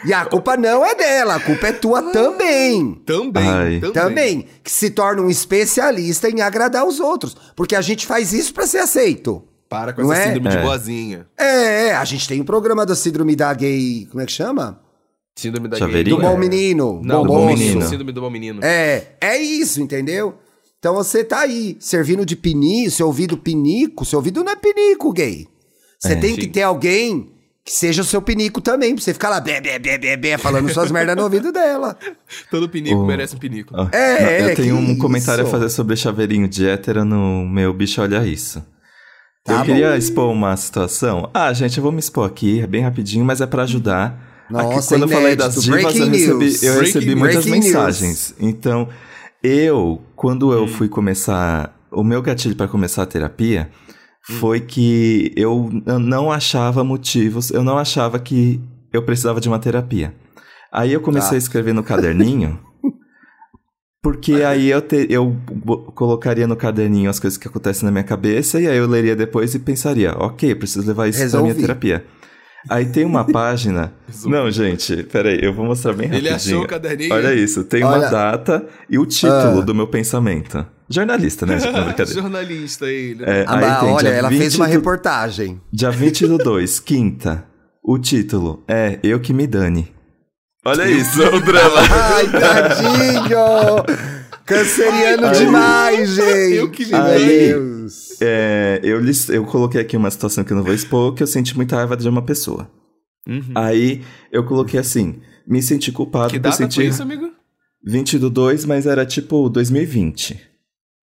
[0.06, 2.94] E a culpa não é dela, a culpa é tua também.
[3.06, 3.78] Também, Ai.
[3.80, 3.92] também.
[3.92, 4.46] Também.
[4.62, 7.34] Que se torna um especialista em agradar os outros.
[7.56, 9.42] Porque a gente faz isso pra ser aceito.
[9.66, 10.26] Para com Não essa é?
[10.26, 10.62] síndrome de É.
[10.62, 11.26] boazinha.
[11.38, 14.06] É, a gente tem um programa da síndrome da gay.
[14.10, 14.78] Como é que chama?
[15.34, 16.16] Síndrome da Chaveirinho?
[16.16, 16.30] Do gay.
[16.30, 17.00] bom menino.
[17.02, 17.56] Não, bom do bom moço.
[17.58, 17.82] menino.
[17.88, 18.60] Síndrome do bom menino.
[18.62, 20.34] É, é isso, entendeu?
[20.84, 24.04] Então você tá aí, servindo de pinico, seu ouvido pinico.
[24.04, 25.48] Seu ouvido não é pinico, gay.
[25.98, 26.14] Você É.
[26.16, 26.50] tem que Sim.
[26.50, 27.30] ter alguém
[27.64, 30.36] que seja o seu pinico também, pra você ficar lá, bé, bé, bé, bé, bé,
[30.36, 31.96] falando suas merdas no ouvido dela.
[32.50, 33.72] Todo pinico O- merece um pinico.
[33.74, 35.48] Ó, É, eu tenho que um comentário isso.
[35.48, 38.62] a fazer sobre chaveirinho de hétero no meu bicho Olha Isso.
[39.42, 39.96] Tá eu queria bom.
[39.96, 41.30] expor uma situação.
[41.32, 44.44] Ah, gente, eu vou me expor aqui, é bem rapidinho, mas é pra ajudar.
[44.50, 45.78] Nossa, aqui, quando eu falei das inédito.
[45.78, 46.62] divas, eu Breaking recebi, news.
[46.62, 47.74] eu recebi muitas breaking news.
[47.74, 48.34] mensagens.
[48.38, 48.86] Então,
[49.44, 53.70] eu, quando eu fui começar, o meu gatilho para começar a terapia
[54.22, 55.70] foi que eu
[56.00, 58.58] não achava motivos, eu não achava que
[58.92, 60.14] eu precisava de uma terapia.
[60.72, 61.34] Aí eu comecei Tá.
[61.36, 62.58] a escrever no caderninho.
[64.02, 65.34] Porque aí eu, te- eu
[65.94, 69.54] colocaria no caderninho as coisas que acontecem na minha cabeça e aí eu leria depois
[69.54, 71.44] e pensaria, ok, preciso levar isso pra Resolvi.
[71.48, 72.04] minha terapia.
[72.68, 73.92] Aí tem uma página.
[74.24, 76.56] Não, gente, peraí, eu vou mostrar bem Ele rapidinho.
[76.56, 77.12] achou o caderninho.
[77.14, 77.98] Olha isso, tem Olha.
[77.98, 79.64] uma data e o título Ah.
[79.64, 80.64] do meu pensamento.
[80.88, 81.58] Jornalista, né?
[81.60, 82.20] Não, brincadeira.
[82.22, 83.24] Jornalista ele.
[83.24, 85.60] É, Ah, aí mas tem olha, ela 20 fez uma do- reportagem.
[85.72, 87.44] Dia 20 do 2, quinta.
[87.82, 89.92] O título é Eu que me dane.
[90.66, 91.80] Olha isso, o drama.
[92.14, 93.84] Ai, tadinho!
[94.46, 96.54] Canceriano Aí- demais, gente!
[96.56, 97.86] Eu que me Meu dane.
[98.20, 99.00] É, eu,
[99.30, 101.96] eu coloquei aqui uma situação que eu não vou expor, que eu senti muita raiva
[101.96, 102.70] de uma pessoa.
[103.28, 103.52] Uhum.
[103.54, 104.02] Aí
[104.32, 107.30] eu coloquei assim: me senti culpado Que por sentir foi isso, amigo?
[107.86, 110.40] 20 do 2, mas era tipo 2020.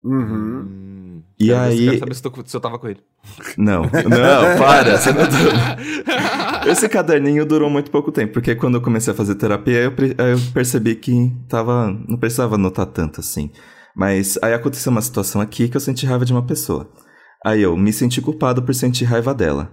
[0.04, 0.66] Uhum.
[0.68, 1.22] Hum.
[1.38, 3.00] E se- aí- Quero saber se, tô- se eu tava com ele.
[3.56, 4.98] Não, não, para.
[4.98, 9.34] Você não tá- Esse caderninho durou muito pouco tempo, porque quando eu comecei a fazer
[9.36, 13.50] terapia, eu, pre- aí eu percebi que tava, não precisava anotar tanto assim.
[13.94, 16.88] Mas aí aconteceu uma situação aqui que eu senti raiva de uma pessoa.
[17.44, 19.70] Aí eu me senti culpado por sentir raiva dela.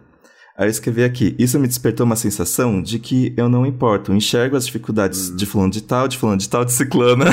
[0.58, 4.58] Aí eu escrevi aqui, isso me despertou uma sensação de que eu não importo, enxergo
[4.58, 7.28] as dificuldades de fulano de tal, de fulano de tal, de ciclana.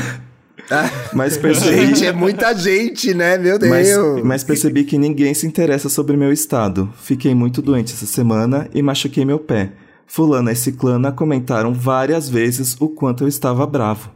[1.12, 1.86] mas percebi...
[1.86, 3.36] Gente, é muita gente, né?
[3.36, 3.70] Meu Deus.
[3.70, 6.92] Mas, mas percebi que ninguém se interessa sobre meu estado.
[7.02, 9.72] Fiquei muito doente essa semana e machuquei meu pé.
[10.06, 14.10] Fulana e Ciclana comentaram várias vezes o quanto eu estava bravo.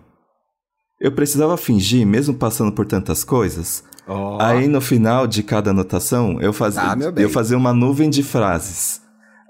[1.01, 3.83] Eu precisava fingir, mesmo passando por tantas coisas.
[4.11, 4.39] Ó.
[4.43, 8.23] Aí no final de cada anotação, eu fazia, Ah, meu eu fazia uma nuvem de
[8.23, 9.01] frases.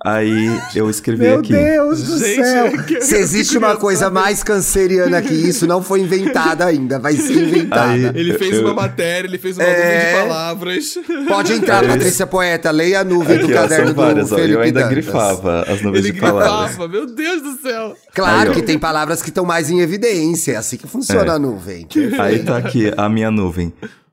[0.02, 1.52] Aí eu escrevi Meu aqui.
[1.52, 2.72] Deus do Gente, céu!
[2.86, 7.34] que- Se existe uma coisa mais canceriana que isso, não foi inventada ainda, vai ser
[7.34, 7.92] inventada.
[7.92, 9.76] Aí- Ele fez Eu- uma matéria, ele fez uma É.
[9.76, 10.98] nuvem de palavras.
[11.28, 14.36] Pode entrar, Aí- Patrícia Poeta, leia a nuvem do Aqui, ó, caderno várias, do.
[14.36, 14.94] Felipe Eu ainda Dantas.
[14.94, 16.68] grifava as nuvens Ele de palavras.
[16.70, 17.94] gritava, meu Deus do céu.
[18.14, 21.36] Claro Aí, que tem palavras que estão mais em evidência, é assim que funciona É.
[21.36, 21.86] a nuvem.
[22.18, 23.70] Aí tá aqui a minha nuvem.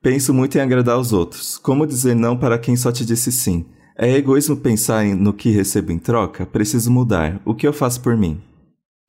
[0.08, 1.58] Penso muito em agradar os outros.
[1.58, 3.66] Como dizer não para quem só te disse sim?
[3.98, 6.46] É egoísmo pensar em- no que recebo em troca?
[6.46, 7.42] Preciso mudar.
[7.44, 8.42] O que eu faço por mim?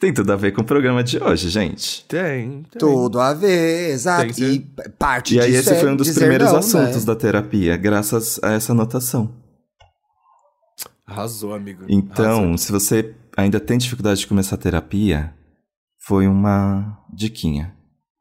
[0.01, 2.05] Tem tudo a ver com o programa de hoje, gente.
[2.09, 2.81] Tem, tem.
[2.81, 4.35] Tudo a ver, exato.
[4.35, 4.59] Tem E
[4.99, 7.05] parte E aí disso esse foi um dos primeiros não, assuntos né?
[7.05, 9.33] da terapia, graças a essa anotação.
[11.07, 11.85] Arrasou, amigo.
[11.89, 12.59] Então, Arrasou.
[12.59, 15.33] se você ainda tem dificuldade de começar a terapia,
[16.01, 17.78] foi uma diquinha.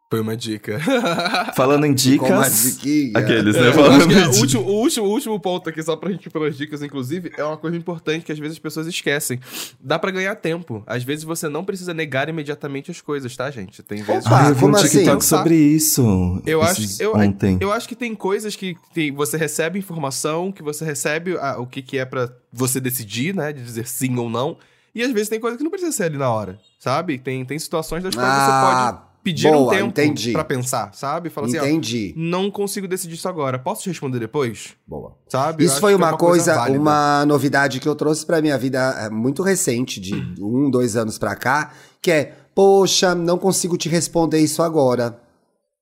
[0.10, 0.80] Foi uma dica.
[1.54, 2.78] Falando em dicas,
[3.14, 3.68] aqueles, É, né?
[3.68, 4.38] eu Falando é o, dicas.
[4.40, 7.44] último, o, último, o último ponto aqui, só pra gente ir pelas dicas, inclusive, é
[7.44, 9.38] uma coisa importante que às vezes as pessoas esquecem.
[9.82, 10.82] Dá pra ganhar tempo.
[10.88, 13.84] Às vezes você não precisa negar imediatamente as coisas, tá, gente?
[13.84, 15.00] Tem vezes Opa, Ah, eu vi um assim?
[15.00, 16.42] TikTok sobre isso.
[16.46, 17.58] Eu acho, eu, ontem.
[17.60, 21.68] eu acho que tem coisas que tem- você recebe informação, que você recebe a- o
[21.68, 23.52] que, que é pra você decidir, né?
[23.52, 24.58] De dizer sim ou não.
[24.96, 27.20] E às vezes tem coisa que não precisa ser ali na hora, sabe?
[27.20, 30.32] Tem, tem situações das quais você Ah, pode pedir boa, um tempo entendi.
[30.32, 31.30] pra pensar, sabe?
[31.30, 32.14] Fala assim, ó, Entendi.
[32.16, 33.60] não consigo decidir isso agora.
[33.60, 34.76] Posso te responder depois?
[34.88, 35.18] Boa.
[35.28, 35.66] Sabe?
[35.66, 36.80] Isso foi que é uma coisa, válida.
[36.80, 41.18] uma novidade que eu trouxe pra minha vida é, muito recente, de um, dois anos
[41.18, 45.20] pra cá, que é, poxa, não consigo te responder isso agora.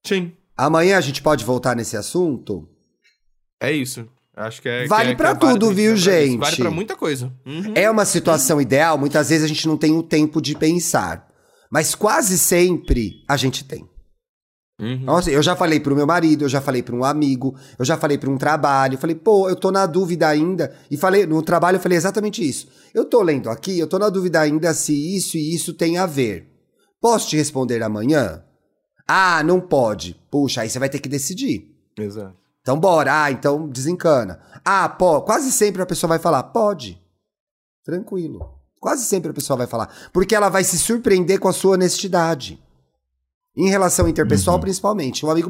[0.04, 2.68] Sim, Amanhã a gente pode voltar nesse assunto?
[3.62, 4.08] é isso.
[4.36, 4.86] Acho que é.
[4.88, 6.38] Vale que é, pra que é válido tudo, a gente viu, gente?
[6.40, 7.32] Vale pra muita coisa.
[7.46, 7.72] Uhum.
[7.74, 11.26] É uma situação ideal, muitas vezes a gente não tem o tempo de pensar.
[11.76, 13.86] Mas quase sempre a gente tem.
[14.80, 15.04] Uhum.
[15.04, 17.98] Nossa, eu já falei pro meu marido, eu já falei pra um amigo, eu já
[17.98, 20.74] falei pra um trabalho, falei, pô, eu tô na dúvida ainda.
[20.90, 22.70] E falei, no trabalho eu falei exatamente isso.
[22.94, 26.06] Eu tô lendo aqui, eu tô na dúvida ainda se isso e isso tem a
[26.06, 26.50] ver.
[27.02, 28.42] Posso te responder amanhã?
[29.06, 30.16] Ah, não pode.
[30.32, 31.76] Puxa, aí você vai ter que decidir.
[32.00, 32.38] Exato.
[32.62, 34.40] Então bora, ah, então desencana.
[34.64, 36.98] Ah, pô, quase sempre a pessoa vai falar, pode.
[37.84, 38.55] Tranquilo.
[38.86, 39.90] Quase sempre a pessoa vai falar.
[40.14, 42.62] Porque ela vai se surpreender com a sua honestidade.
[43.58, 45.26] Em relação interpessoal, principalmente.
[45.26, 45.50] O amigo.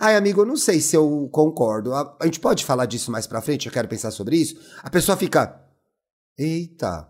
[0.00, 1.94] Ai, amigo, eu não sei se eu concordo.
[1.94, 3.66] A, a gente pode falar disso mais pra frente?
[3.66, 4.56] Eu quero pensar sobre isso.
[4.82, 5.60] A pessoa fica.
[6.36, 7.08] Eita.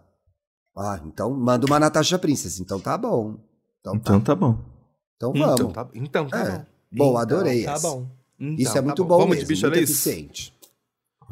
[0.77, 2.61] Ah, então manda uma Natasha Princess.
[2.61, 3.39] Então tá bom.
[3.81, 3.99] Então tá.
[4.01, 4.59] Então tá bom.
[5.17, 5.55] Então vamos.
[5.55, 6.51] Então tá, então tá É.
[6.51, 6.65] bom.
[6.93, 7.89] Bom, Então adorei Tá essa.
[7.89, 8.07] bom.
[8.39, 9.43] Então Isso é tá muito bom, Vamos mesmo.
[9.49, 10.53] de bicha muito eficiente.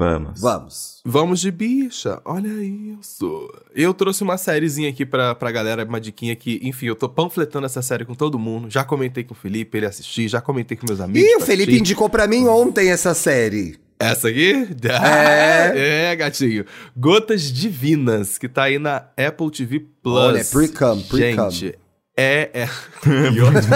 [0.00, 0.40] Vamos.
[0.40, 1.00] Vamos.
[1.04, 3.52] Vamos de bicha, olha isso.
[3.74, 7.66] Eu trouxe uma sériezinha aqui pra, pra galera, uma diquinha que, enfim, eu tô panfletando
[7.66, 8.70] essa série com todo mundo.
[8.70, 11.28] Já comentei com o Felipe, ele assistir, já comentei com meus amigos.
[11.28, 11.80] Ih, o Felipe assistir.
[11.80, 13.78] indicou pra mim ontem essa série.
[13.98, 14.68] Essa aqui?
[14.90, 16.12] É.
[16.12, 16.64] é, gatinho.
[16.96, 20.16] Gotas Divinas, que tá aí na Apple TV Plus.
[20.16, 21.50] Olha, pre-cum, pre-cum.
[21.50, 21.78] Gente,
[22.16, 22.50] é...
[22.54, 22.68] é...
[23.04, 23.68] Que ódio.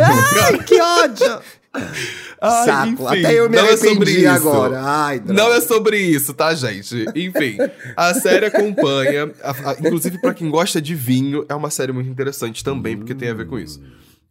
[0.42, 1.63] Ai, que ódio!
[2.40, 2.88] Ai, Saco.
[2.88, 4.28] enfim, Até eu me não é arrependi isso.
[4.28, 4.80] agora.
[4.82, 5.20] Ai.
[5.24, 7.04] Não é sobre isso, tá, gente?
[7.14, 7.56] Enfim,
[7.96, 12.08] a série acompanha, a- a- inclusive pra quem gosta de vinho, é uma série muito
[12.10, 13.80] interessante também, porque tem a ver com isso.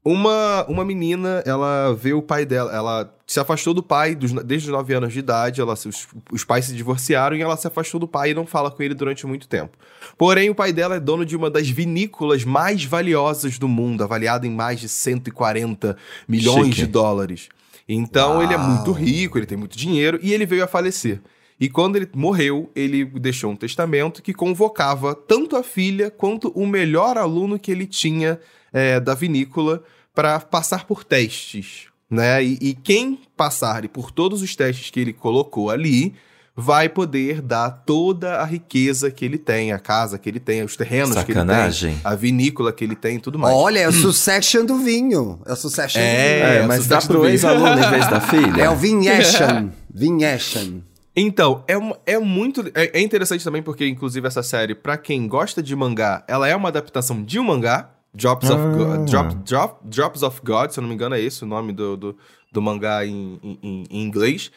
[0.06, 4.68] Uma, uma menina, ela vê o pai dela, ela se afastou do pai dos- desde
[4.68, 8.02] os 9 anos de idade, ela, os, os pais se divorciaram e ela se afastou
[8.02, 9.78] do pai e não fala com ele durante muito tempo.
[10.18, 14.46] Porém, o pai dela é dono de uma das vinícolas mais valiosas do mundo, avaliada
[14.46, 15.96] em mais de 140
[16.28, 16.82] milhões Chique.
[16.82, 17.48] de dólares.
[17.88, 18.68] Então, ele é Uau.
[18.68, 21.22] muito rico, ele tem muito dinheiro e ele veio a falecer.
[21.60, 26.68] E quando ele morreu, ele deixou um testamento que convocava tanto a filha quanto o
[26.68, 28.38] melhor aluno que ele tinha
[28.74, 32.44] é, da vinícola para passar por testes, né?
[32.44, 36.14] E, e quem passar por todos os testes que ele colocou ali
[36.56, 40.76] vai poder dar toda a riqueza que ele tem, a casa que ele tem, os
[40.76, 41.90] terrenos Sacanagem.
[41.90, 43.56] que ele tem, a vinícola que ele tem e tudo mais.
[43.56, 45.40] Olha, é o Succession do vinho.
[45.48, 46.46] É o Succession É, do vinho.
[46.46, 48.62] É, é, mas dá pro ex-aluno em vez da filha?
[48.62, 49.72] É o Vinheshan.
[49.92, 50.82] Vinheshan.
[51.16, 52.62] Então, é, é muito.
[52.74, 56.56] É, é interessante também porque, inclusive, essa série, pra quem gosta de mangá, ela é
[56.56, 57.90] uma adaptação de um mangá.
[58.16, 58.76] Drops, of, Ah.
[58.98, 61.74] God, Drop, Drop, Drops of God, se eu não me engano, é esse o nome
[61.74, 62.18] do, do,
[62.52, 64.52] do mangá em, em, em inglês.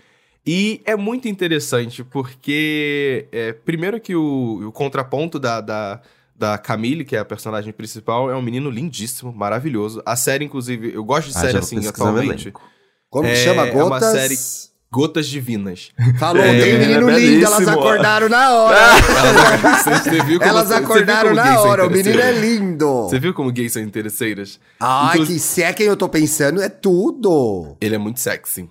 [0.47, 6.01] E é muito interessante, porque é, primeiro que o, o contraponto da, da,
[6.37, 10.01] da Camille, que é a personagem principal, é um menino lindíssimo, maravilhoso.
[10.07, 12.53] A série, inclusive, eu gosto de Ah, série já assim atualmente.
[13.11, 13.67] Como que É- chama?
[13.67, 14.13] é uma Gotas?
[14.13, 15.91] série- Gotas Divinas.
[16.19, 18.79] Falou, É, tem menino é lindo, elas acordaram na hora.
[19.83, 23.03] Você viu como- elas você acordaram na hora, o menino é lindo.
[23.09, 24.59] Você viu como gays são interesseiras?
[24.81, 27.77] Ai, Inclu- que se é quem eu tô pensando, é tudo.
[27.81, 28.69] Ele é muito sexy.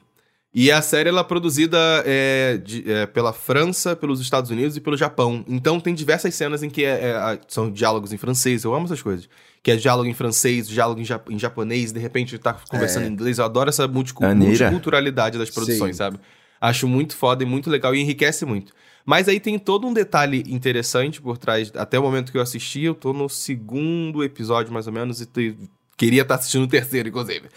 [0.58, 4.82] E a série ela é produzida é, de- é, pela França, pelos Estados Unidos e
[4.82, 5.44] pelo Japão.
[5.50, 8.64] Então tem diversas cenas em que é- é, são diálogos em francês.
[8.64, 9.28] Eu amo essas coisas.
[9.66, 13.08] Que é diálogo em francês, diálogo em, ja- em japonês, de repente tá conversando É.
[13.08, 13.40] em inglês.
[13.40, 14.52] Eu adoro essa multicu- Maneira.
[14.66, 15.98] multiculturalidade das produções, Sim.
[15.98, 16.20] sabe?
[16.62, 18.72] Acho muito foda e muito legal e enriquece muito.
[19.04, 21.72] Mas aí tem todo um detalhe interessante por trás.
[21.76, 25.58] Até o momento que eu assisti, eu tô no segundo episódio, mais ou menos, e
[25.98, 27.48] queria estar assistindo o terceiro, inclusive.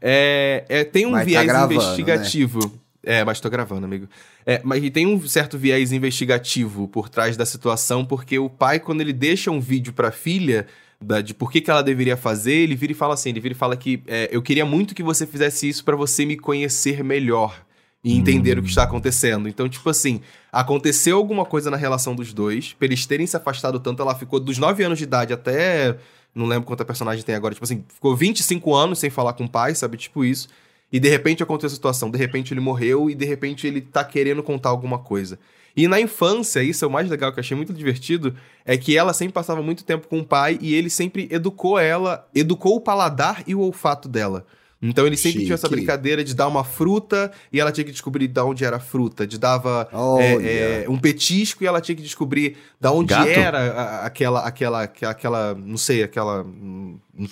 [0.00, 2.80] É, é, tem um Mas tá viés gravando, investigativo.
[3.04, 4.08] É, mas tô gravando, amigo.
[4.46, 9.02] É, mas tem um certo viés investigativo por trás da situação, porque o pai, quando
[9.02, 10.66] ele deixa um vídeo pra filha
[11.00, 13.54] da- de por que, que ela deveria fazer, ele vira e fala assim: ele vira
[13.54, 17.02] e fala que é, eu queria muito que você fizesse isso pra você me conhecer
[17.04, 17.64] melhor
[18.02, 19.48] e entender o que está acontecendo.
[19.48, 20.20] Então, tipo assim,
[20.52, 24.38] aconteceu alguma coisa na relação dos dois, pra eles terem se afastado tanto, ela ficou
[24.40, 25.96] dos 9 anos de idade até.
[26.34, 29.48] Não lembro quanta personagem tem agora, tipo assim, ficou 25 anos sem falar com o
[29.48, 29.96] pai, sabe?
[29.96, 30.48] Tipo isso.
[30.92, 34.04] E de repente aconteceu a situação, de repente ele morreu e de repente ele tá
[34.04, 35.38] querendo contar alguma coisa.
[35.78, 38.96] E na infância, isso é o mais legal que eu achei muito divertido, é que
[38.96, 42.80] ela sempre passava muito tempo com o pai e ele sempre educou ela, educou o
[42.80, 44.44] paladar e o olfato dela.
[44.80, 45.74] Então ele sempre tinha essa Chique.
[45.80, 49.26] brincadeira de dar uma fruta e ela tinha que descobrir de onde era a fruta,
[49.26, 50.22] de dava Olha.
[50.40, 53.28] é, é, um petisco e ela tinha que descobrir da onde Gato?
[53.28, 56.46] era a- aquela, aquela, aquela, não sei, aquela,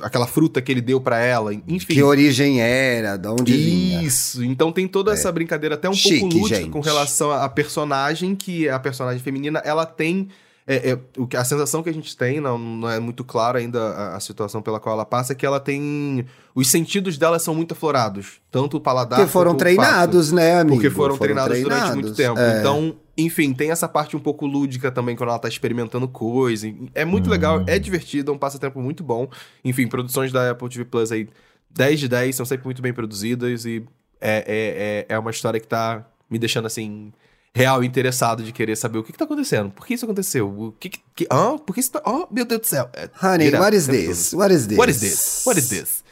[0.02, 1.94] aquela fruta que ele deu pra ela, enfim.
[1.94, 4.02] Que origem era, de onde vinha.
[4.02, 6.70] Isso, então tem toda essa brincadeira até um Chique, pouco lúdica gente.
[6.70, 10.28] com relação à personagem, que a personagem feminina, ela tem.
[10.66, 13.56] É, é, o que- a sensação que a gente tem, não, não é muito claro
[13.56, 16.26] ainda a, a situação pela qual ela passa, é que ela tem.
[16.54, 18.40] Os sentidos dela são muito aflorados.
[18.50, 19.20] Tanto o paladar.
[19.20, 20.76] Porque foram treinados, né, amigo?
[20.76, 22.38] Porque foram, treinados, durante muito tempo.
[22.40, 22.58] É.
[22.58, 26.66] Então, enfim, tem essa parte um pouco lúdica também quando ela tá experimentando coisa.
[26.94, 29.28] É muito legal, é divertido, é um passatempo muito bom.
[29.64, 31.28] Enfim, produções da Apple TV Plus aí,
[31.70, 33.84] 10 de 10, são sempre muito bem produzidas e
[34.20, 37.12] é, é, é, é uma história que tá me deixando assim.
[37.56, 39.70] Real interessado de querer saber o que, que tá acontecendo.
[39.70, 40.46] Por que isso aconteceu?
[40.46, 41.00] O que que.
[41.14, 41.56] que hã?
[41.56, 42.02] Por que isso tá.
[42.04, 42.90] Oh, meu Deus do céu.
[42.92, 44.32] É, Honey, direto, what is this?
[44.34, 44.78] What is this?
[44.78, 45.42] What is this?
[45.46, 46.04] What is this?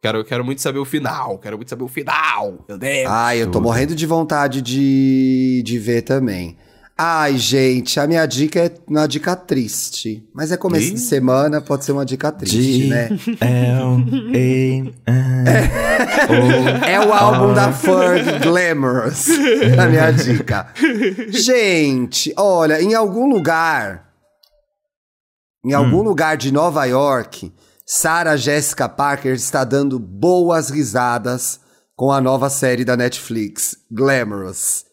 [0.00, 1.38] Quero, quero muito saber o final.
[1.38, 2.64] Quero muito saber o final.
[2.68, 3.10] Meu Deus.
[3.10, 6.56] Ai, eu tô morrendo de vontade de, de ver também.
[6.96, 10.24] Ai, gente, a minha dica é uma dica triste.
[10.32, 13.08] Mas é começo de semana, pode ser uma dica triste, G né?
[13.40, 14.94] L A N
[16.86, 19.26] É o álbum da Ferg Glamorous.
[19.76, 20.72] A minha dica.
[21.30, 24.10] Gente, olha, em algum lugar.
[25.64, 27.52] Em algum lugar de Nova York,
[27.84, 31.58] Sarah Jessica Parker está dando boas risadas
[31.96, 34.84] com a nova série da Netflix, Glamorous.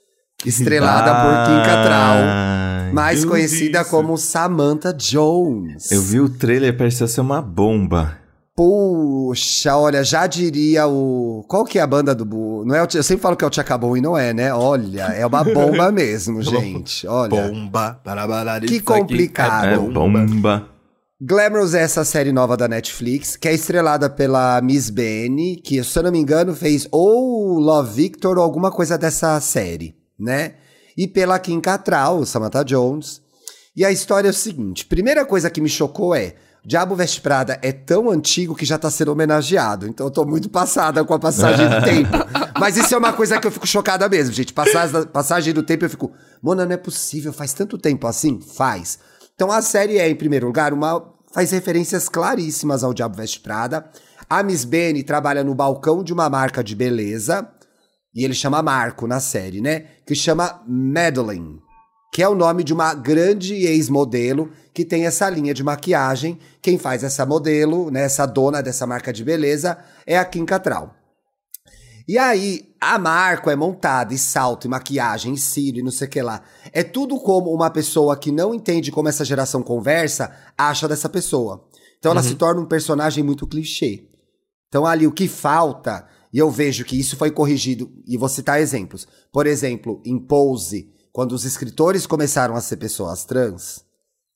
[0.45, 5.91] Estrelada por Kim Cattrall, mais conhecida como Samantha Jones.
[5.91, 8.17] Eu vi o trailer, parecia ser uma bomba.
[8.55, 11.43] Puxa, olha, já diria o.
[11.47, 12.25] Qual que é a banda do.
[12.25, 12.87] Bu- Não é o...
[12.93, 14.53] Eu sempre falo que é o Tchacabum e não é, né?
[14.53, 17.07] Olha, é uma bomba mesmo, gente.
[17.07, 17.29] Olha.
[17.49, 18.01] Bomba.
[18.59, 19.65] Que isso aqui complicado.
[19.67, 20.19] É bomba.
[20.25, 20.67] bomba.
[21.23, 25.97] Glamorous é essa série nova da Netflix, que é estrelada pela Miss Benny, que, se
[25.99, 30.55] eu não me engano, fez ou Love Victor ou alguma coisa dessa série, né?
[30.97, 33.21] E pela Kim Cattrall, Samantha Jones.
[33.75, 36.35] E a história é o seguinte: primeira coisa que me chocou é.
[36.63, 39.87] Diabo Veste Prada é tão antigo que já tá sendo homenageado.
[39.87, 42.11] Então eu tô muito passada com a passagem do tempo.
[42.59, 44.53] Mas isso é uma coisa que eu fico chocada mesmo, gente.
[44.53, 48.39] Passagem, passagem do tempo eu fico, Mona, não é possível, faz tanto tempo assim?
[48.39, 48.99] Faz.
[49.33, 51.03] Então a série é, em primeiro lugar, uma
[51.33, 53.89] faz referências claríssimas ao Diabo Veste Prada.
[54.29, 57.49] A Miss Benny trabalha no balcão de uma marca de beleza,
[58.13, 59.85] e ele chama Marco na série, né?
[60.05, 61.59] Que chama Madeline,
[62.13, 66.37] que é o nome de uma grande ex-modelo que tem essa linha de maquiagem.
[66.61, 70.93] Quem faz essa modelo, né, essa dona dessa marca de beleza, é a Kim Cattrall.
[72.07, 76.07] E aí, a Marco é montada e salto, e maquiagem, e cílio, e não sei
[76.07, 76.41] o que lá.
[76.73, 81.63] É tudo como uma pessoa que não entende como essa geração conversa acha dessa pessoa.
[81.99, 84.09] Então ela se torna um personagem muito clichê.
[84.67, 88.61] Então ali o que falta, e eu vejo que isso foi corrigido, e vou citar
[88.61, 89.07] exemplos.
[89.31, 93.83] Por exemplo, em Pose, quando os escritores começaram a ser pessoas trans,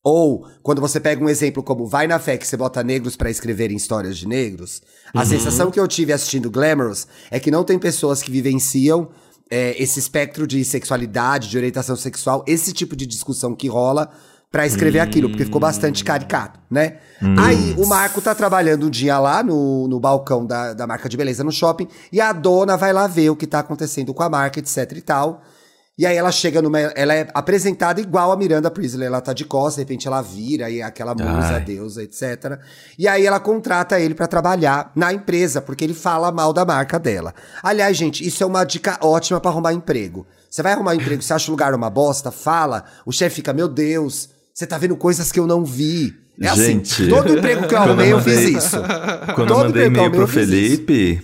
[0.04, 3.30] ou quando você pega um exemplo como Vai na Fé que você bota negros pra
[3.30, 4.84] escreverem histórias de negros,
[5.14, 9.10] a sensação que eu tive assistindo Glamorous é que não tem pessoas que vivenciam
[9.50, 14.12] é, esse espectro de sexualidade, de orientação sexual, esse tipo de discussão que rola
[14.56, 17.00] pra escrever aquilo, porque ficou bastante caricato, né?
[17.38, 21.18] Aí o Marco tá trabalhando um dia lá no, no balcão da, da marca de
[21.18, 24.30] beleza no shopping e a dona vai lá ver o que tá acontecendo com a
[24.30, 25.42] marca, etc e tal.
[25.98, 26.80] E aí ela chega numa.
[26.80, 29.08] Ela é apresentada igual a Miranda Priestley.
[29.08, 31.62] Ela tá de costas, de repente ela vira e é aquela musa, Ai.
[31.62, 32.58] deusa, etc.
[32.98, 36.98] E aí ela contrata ele pra trabalhar na empresa, porque ele fala mal da marca
[36.98, 37.34] dela.
[37.62, 40.26] Aliás, gente, isso é uma dica ótima pra arrumar emprego.
[40.50, 43.68] Você vai arrumar emprego, você acha o lugar uma bosta, fala, o chefe fica, meu
[43.68, 46.16] Deus, você tá vendo coisas que eu não vi.
[46.42, 48.78] É Gente, assim, todo emprego que eu arrumei, eu mandei- fiz isso.
[49.36, 50.28] Quando Todo eu mandei emprego e-mail pro eu.
[50.28, 51.22] Felipe,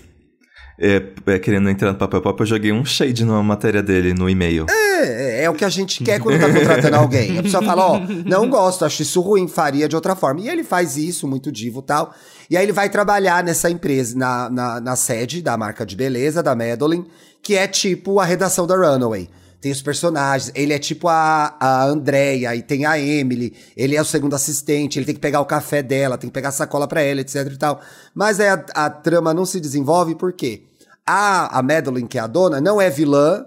[0.78, 4.30] é, é, querendo entrar no papel pop, eu joguei um shade numa matéria dele no
[4.30, 4.66] e-mail.
[4.70, 7.38] É, é o que a gente quer quando tá contratando alguém.
[7.40, 10.42] A pessoa fala, ó, não gosto, acho isso ruim, faria de outra forma.
[10.42, 12.14] E ele faz isso, muito divo e tal.
[12.50, 16.44] E aí ele vai trabalhar nessa empresa, na, na, na sede da marca de beleza,
[16.44, 17.06] da Madeline,
[17.42, 19.30] que é tipo a redação da Runaway.
[19.62, 24.02] Tem os personagens, ele é tipo a, a Andrea, e tem a Emily, ele é
[24.02, 26.88] o segundo assistente, ele tem que pegar o café dela, tem que pegar a sacola
[26.88, 27.80] pra ela, etc e tal.
[28.16, 30.64] Mas aí a, a trama não se desenvolve por quê?
[31.06, 33.46] A, a Madeline, que é a dona, não é vilã,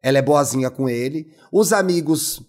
[0.00, 1.26] ela é boazinha com ele.
[1.50, 2.40] Os amigos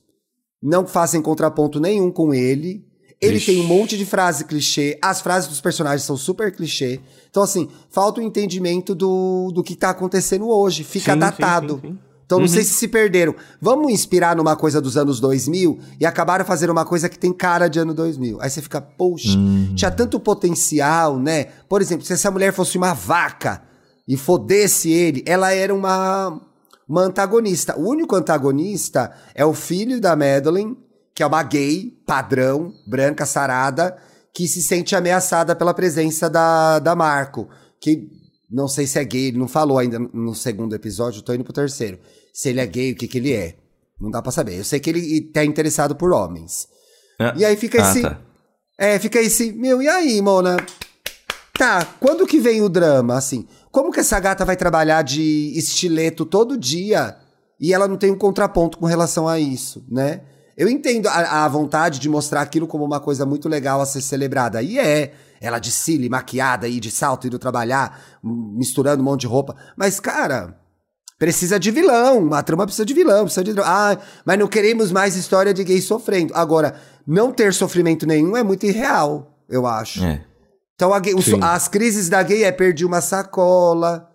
[0.61, 2.85] não fazem contraponto nenhum com ele.
[3.19, 3.45] Ele Ixi.
[3.47, 4.99] tem um monte de frase clichê.
[5.01, 6.99] As frases dos personagens são super clichê.
[7.31, 10.83] Então, assim, falta o entendimento do, do que tá acontecendo hoje.
[10.83, 11.79] Fica sim, datado.
[11.81, 11.99] sim, sim.
[12.27, 13.33] Então, não sei se se perderam.
[13.61, 17.69] Vamos inspirar numa coisa dos anos 2000 e acabaram fazendo uma coisa que tem cara
[17.69, 18.41] de ano 2000.
[18.41, 19.39] Aí você fica, poxa,
[19.73, 21.45] tinha tanto potencial, né?
[21.69, 23.63] Por exemplo, se essa mulher fosse uma vaca
[24.05, 26.37] e fodesse ele, ela era uma,
[26.85, 27.79] uma antagonista.
[27.79, 30.77] O único antagonista é o filho da Madeline,
[31.15, 33.95] que é uma gay, padrão, branca, sarada,
[34.33, 37.47] que se sente ameaçada pela presença da, da Marco.
[37.79, 38.09] Que
[38.49, 41.53] não sei se é gay, ele não falou ainda no segundo episódio, tô indo pro
[41.53, 41.99] terceiro.
[42.37, 43.55] Se ele é gay, o que que ele é.
[43.99, 44.59] Não dá pra saber.
[44.59, 46.67] Eu sei que ele tá interessado por homens.
[47.19, 48.03] Ah, E aí fica ah, esse.
[48.03, 48.21] tá.
[48.77, 49.51] É, fica esse.
[49.53, 50.55] Meu, e aí, Mona?
[51.57, 53.47] Tá, quando que vem o drama, assim?
[53.71, 57.17] Como que essa gata vai trabalhar de estileto todo dia
[57.59, 60.21] e ela não tem um contraponto com relação a isso, né?
[60.55, 64.01] Eu entendo a, a vontade de mostrar aquilo como uma coisa muito legal a ser
[64.01, 64.61] celebrada.
[64.61, 65.11] E é.
[65.41, 69.55] Ela de cílio, maquiada e de salto, indo trabalhar, misturando um monte de roupa.
[69.75, 70.55] Mas, cara,
[71.19, 73.59] Precisa de vilão, a trama precisa de vilão, precisa de.
[73.61, 76.31] Ah, mas não queremos mais história de gay sofrendo.
[76.35, 76.75] Agora,
[77.07, 80.03] não ter sofrimento nenhum é muito irreal, eu acho.
[80.03, 80.23] É.
[80.75, 84.07] Então, a o as crises da gay é perdi uma sacola.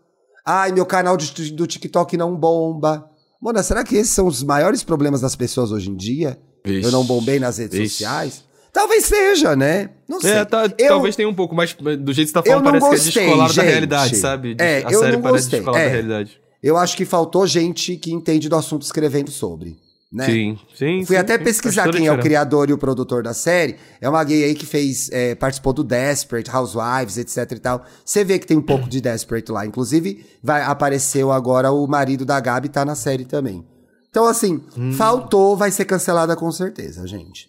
[0.46, 3.04] Ai, meu canal de- do TikTok não bomba.
[3.40, 6.38] Mona, será que esses são os maiores problemas das pessoas hoje em dia?
[6.64, 6.86] Vixe.
[6.86, 7.94] Eu não bombei nas redes Vixe.
[7.94, 8.44] sociais?
[8.72, 9.90] Talvez seja, né?
[10.08, 10.30] Não sei.
[10.34, 12.80] É, tá- Eu- talvez tenha um pouco, mas do jeito que você tá falando, parece
[12.80, 13.70] que é gostei, descolado da gente.
[13.72, 14.56] realidade, sabe?
[14.60, 15.58] É, a série parece gostei.
[15.60, 15.86] descolada É.
[15.86, 16.41] da realidade.
[16.62, 19.76] Eu acho que faltou gente que entende do assunto escrevendo sobre.
[20.12, 20.26] Né?
[20.26, 21.04] Sim, sim.
[21.06, 21.44] Fui sim, até sim.
[21.44, 23.76] pesquisar quem é o criador e o produtor da série.
[23.98, 27.84] É uma gay aí que fez, é, participou do Desperate, Housewives, etc e tal.
[28.04, 29.64] Você vê que tem um pouco de Desperate lá.
[29.64, 33.64] Inclusive, vai, apareceu agora o marido da Gabi, tá na série também.
[34.10, 34.92] Então, assim, Hum.
[34.92, 37.48] faltou, vai ser cancelada com certeza, gente.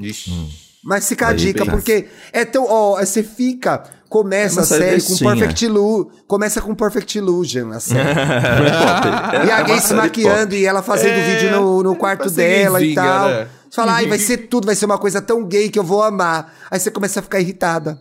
[0.00, 0.71] Ixi.
[0.84, 1.70] Mas fica a Aí, dica, bem.
[1.74, 2.66] porque é tão.
[2.68, 3.82] Ó, você fica.
[4.08, 5.30] Começa É a série com bestinha.
[5.36, 6.10] Perfect Illusion.
[6.26, 8.00] Começa com Perfect Illusion a série.
[8.10, 12.28] É E a gay se série maquiando e ela fazendo É, vídeo no, no quarto
[12.30, 13.28] dela e gayzinha, tal.
[13.30, 13.48] né?
[13.70, 16.02] Você fala, ai, vai ser tudo, vai ser uma coisa tão gay que eu vou
[16.02, 16.52] amar.
[16.70, 17.98] Aí você começa a ficar irritada.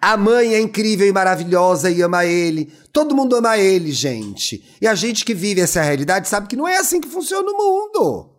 [0.00, 2.72] A mãe é incrível e maravilhosa e ama ele.
[2.92, 4.64] Todo mundo ama ele, gente.
[4.80, 7.56] E a gente que vive essa realidade sabe que não é assim que funciona o
[7.56, 8.30] mundo.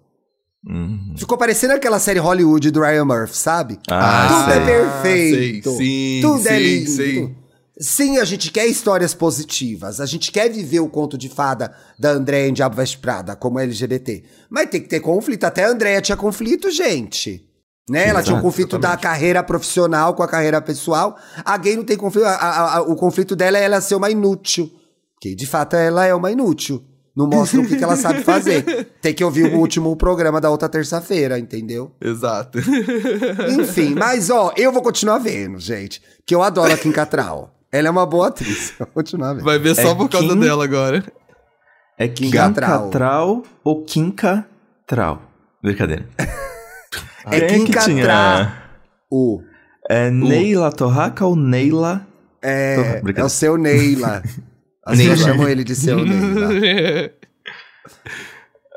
[0.67, 1.13] Uhum.
[1.17, 3.79] Ficou parecendo aquela série Hollywood do Ryan Murphy, sabe?
[3.89, 4.61] Ah, Tudo sei.
[4.61, 5.69] é perfeito.
[5.69, 6.89] Ah, sim, Tudo é sim, lindo.
[6.91, 7.35] sim.
[7.77, 9.99] Sim, a gente quer histórias positivas.
[9.99, 13.59] A gente quer viver o conto de fada da Andréia em Diabo Veste Prada, como
[13.59, 14.23] LGBT.
[14.49, 15.43] Mas tem que ter conflito.
[15.43, 17.45] Até a Andréia tinha conflito, gente.
[17.89, 18.07] Né?
[18.07, 21.17] Ela tinha um Exato, conflito da carreira profissional com a carreira pessoal.
[21.43, 22.25] A gay não tem conflito.
[22.25, 24.71] A- a- a- o conflito dela é ela ser uma inútil.
[25.21, 26.81] Que de fato ela é uma inútil.
[27.15, 28.89] Não mostra o que, que ela sabe fazer.
[29.01, 31.91] Tem que ouvir o último programa da outra terça-feira, entendeu?
[32.01, 32.59] Exato.
[33.59, 36.01] Enfim, mas ó, eu vou continuar vendo, gente.
[36.25, 37.51] Que eu adoro a Kim Cattrall.
[37.71, 38.71] Ela é uma boa atriz.
[38.79, 39.43] Eu vou continuar vendo.
[39.43, 41.03] Vai ver só É por causa Kim- dela agora.
[41.97, 42.83] É Kim Kim Cattrall.
[42.89, 45.21] Cattrall ou Kim Cattrall?
[45.61, 46.05] Brincadeira.
[47.27, 47.95] É Quem Kim Cattrall.
[47.95, 48.63] tinha?
[49.09, 49.41] O.
[49.89, 52.05] É Neila Torraca ou Neila?
[52.39, 54.21] É, é o seu Neila.
[54.85, 57.11] As pessoas chamam ele de seu Neila.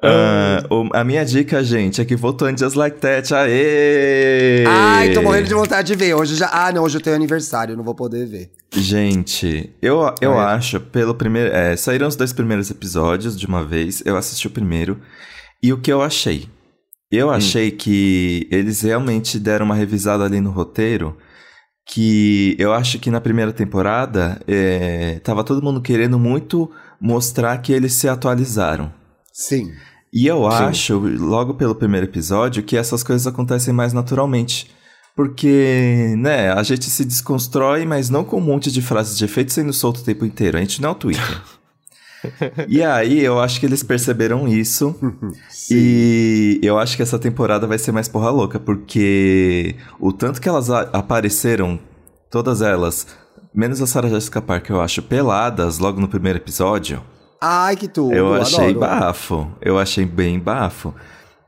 [0.01, 3.35] Ah, o- a minha dica, gente, é que voltou em Just Like That.
[3.35, 4.65] Aê!
[4.65, 6.15] Ai, tô morrendo de vontade de ver.
[6.15, 6.49] Hoje já.
[6.53, 8.49] Ah, não, hoje eu tenho aniversário, não vou poder ver.
[8.73, 10.55] Gente, eu, eu Ah, é?
[10.55, 11.53] acho, pelo primeiro.
[11.53, 14.01] É, saíram os dois primeiros episódios de uma vez.
[14.07, 15.01] Eu assisti o primeiro.
[15.61, 16.45] E o que eu achei?
[16.45, 16.49] Hum.
[17.11, 21.17] Eu achei que eles realmente deram uma revisada ali no roteiro.
[21.91, 26.71] Que eu acho que na primeira temporada é, tava todo mundo querendo muito
[27.01, 28.93] mostrar que eles se atualizaram.
[29.33, 29.73] Sim.
[30.13, 30.57] E eu Sim.
[30.57, 34.71] acho, logo pelo primeiro episódio, que essas coisas acontecem mais naturalmente.
[35.15, 39.53] Porque, né, a gente se desconstrói, mas não com um monte de frases de efeito
[39.53, 40.57] sendo solto o tempo inteiro.
[40.57, 41.43] A gente não é o Twitter.
[42.69, 44.95] e aí, eu acho que eles perceberam isso.
[45.71, 50.49] e eu acho que essa temporada vai ser mais porra louca, porque o tanto que
[50.49, 51.79] elas apareceram,
[52.31, 53.07] todas elas,
[53.55, 57.03] menos a Sarah Jessica Parker, eu acho, peladas logo no primeiro episódio.
[57.41, 58.13] Ai, que tudo.
[58.15, 58.81] Eu achei adoro.
[58.81, 59.53] bafo.
[59.61, 60.93] Eu achei bem bafo.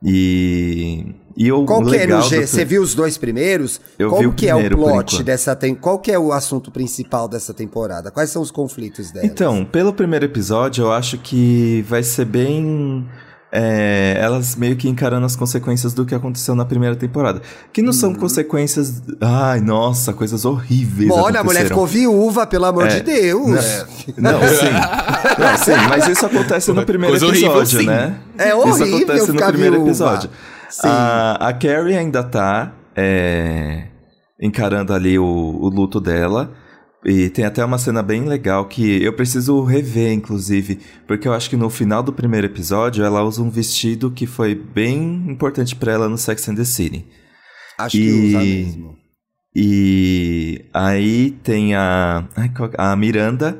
[0.02, 1.14] E.
[1.36, 2.46] E o Qual que é no G?
[2.46, 3.80] Você viu os dois primeiros?
[3.98, 5.74] Eu Como vi o que é o primeiro, plot dessa tem?
[5.74, 8.10] Qual que é o assunto principal dessa temporada?
[8.10, 9.24] Quais são os conflitos dela?
[9.24, 13.06] Então, pelo primeiro episódio, eu acho que vai ser bem.
[13.52, 17.42] é, elas meio que encarando as consequências do que aconteceu na primeira temporada.
[17.72, 17.92] Que não Uhum.
[17.92, 19.02] são consequências.
[19.20, 21.10] Ai, nossa, coisas horríveis.
[21.10, 23.00] Olha, a mulher ficou viúva, pelo amor É.
[23.00, 23.48] de Deus.
[24.16, 24.70] Não, sim.
[25.40, 27.86] Não, sim, mas isso acontece no primeiro Coisa horrível, episódio, sim.
[27.86, 28.16] né?
[28.38, 29.88] É Isso horrível acontece no primeiro viúva.
[29.88, 30.30] episódio.
[30.70, 30.86] Sim.
[30.88, 33.88] A, a Carrie ainda tá é,
[34.40, 36.54] encarando ali o, o luto dela.
[37.04, 41.48] E tem até uma cena bem legal que eu preciso rever, inclusive, porque eu acho
[41.48, 45.92] que no final do primeiro episódio ela usa um vestido que foi bem importante pra
[45.92, 47.06] ela no Sex and the City.
[47.78, 49.00] Acho E- que usa mesmo.
[49.56, 52.28] E aí tem a,
[52.76, 53.58] a Miranda.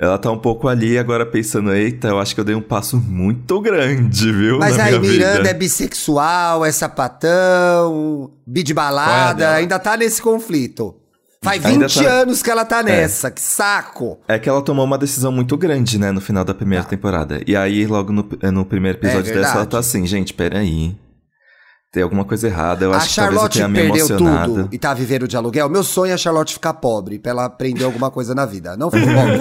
[0.00, 2.96] Ela tá um pouco ali agora pensando, eita, eu acho que eu dei um passo
[2.96, 4.58] muito grande, viu?
[4.58, 5.50] Mas na aí minha Miranda vida.
[5.50, 10.94] é bissexual, é sapatão, bi de é balada, ainda tá nesse conflito.
[11.42, 14.18] Faz Ainda 20 tá- anos que ela tá nessa, que saco.
[14.28, 17.40] É que ela tomou uma decisão muito grande, né, no final da primeira temporada.
[17.46, 19.56] E aí, logo no, no primeiro episódio dessa, É verdade.
[19.56, 20.94] ela tá assim, gente, peraí.
[21.92, 24.54] Tem alguma coisa errada, eu a acho que talvez eu Charlotte tenha me emocionado.
[24.54, 25.68] tudo e tá vivendo de aluguel.
[25.68, 28.76] Meu sonho é a Charlotte ficar pobre, pra ela aprender alguma coisa na vida.
[28.76, 29.38] Não ficou pobre.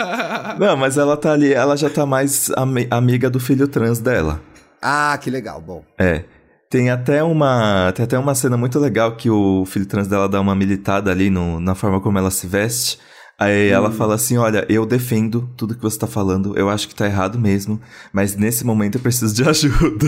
[0.58, 4.40] Não, mas ela tá ali, ela já tá mais ami- amiga do filho trans dela.
[4.80, 5.84] ah, que legal, bom.
[5.98, 6.24] É.
[6.70, 10.40] Tem até uma, tem até uma cena muito legal que o filho trans dela dá
[10.40, 12.98] uma militada ali no, na forma como ela se veste.
[13.42, 13.74] Aí Hum.
[13.74, 17.06] ela fala assim: Olha, eu defendo tudo que você tá falando, eu acho que tá
[17.06, 17.80] errado mesmo,
[18.12, 20.06] mas nesse momento eu preciso de ajuda.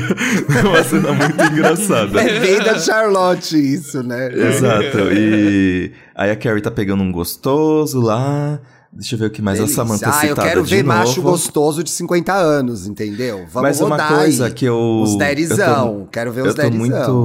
[0.62, 2.20] É uma cena muito engraçada.
[2.20, 4.30] É bem da Charlotte isso, né?
[4.35, 4.99] Exato.
[5.12, 8.61] E aí a Carrie tá pegando um gostoso lá.
[8.93, 9.83] Deixa eu ver o que mais Delícia.
[9.83, 10.99] a Samantha Ah, eu citada quero de ver novo.
[10.99, 13.47] macho gostoso de 50 anos, entendeu?
[13.51, 14.53] Vamos Mas uma coisa aí.
[14.53, 15.01] que eu.
[15.03, 16.01] Os eu derizão.
[16.01, 16.78] tô- Quero ver Eu os tô derizão.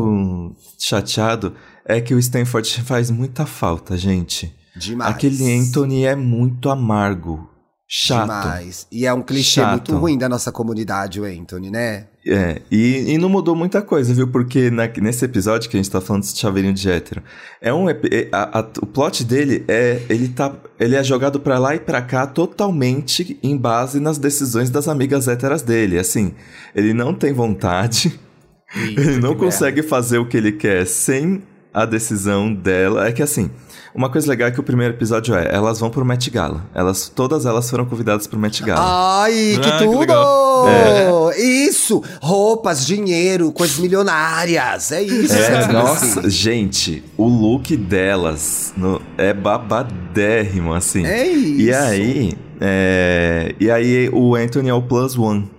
[0.06, 1.54] muito chateado.
[1.86, 4.56] É que o Stanford faz muita falta, gente.
[4.78, 5.12] Demais.
[5.12, 7.50] Aquele Anthony é muito amargo.
[7.90, 8.24] Chato.
[8.24, 8.86] Demais.
[8.92, 9.72] E é um clichê Chato.
[9.72, 12.08] muito ruim da nossa comunidade, o Anthony, né?
[12.26, 14.28] É, e, e não mudou muita coisa, viu?
[14.28, 17.24] Porque na- nesse episódio que a gente tá falando de chaveirinho de hétero,
[17.62, 17.98] é um, é-
[18.34, 22.02] a- a- o plot dele é ele tá ele é jogado pra lá e pra
[22.02, 25.98] cá totalmente em base nas decisões das amigas héteras dele.
[25.98, 26.34] Assim,
[26.76, 28.20] ele não tem vontade,
[28.76, 31.42] ele não consegue fazer o que ele quer sem
[31.74, 33.08] a decisão dela.
[33.08, 33.50] É que assim,
[33.98, 36.64] uma coisa legal é que o primeiro episódio é, elas vão pro Met Gala.
[36.74, 39.22] Elas, todas elas foram convidadas pro Met Gala.
[39.24, 40.00] Ai, que Ah, que tudo!
[40.00, 41.32] legal.
[41.38, 42.04] Isso!
[42.22, 44.92] Roupas, dinheiro, coisas milionárias.
[44.92, 45.34] É isso.
[45.36, 51.06] É, nossa, gente, o look delas no- é babadérrimo, assim.
[51.06, 51.62] É isso.
[51.62, 55.50] E aí, é, e aí o Anthony é o plus one.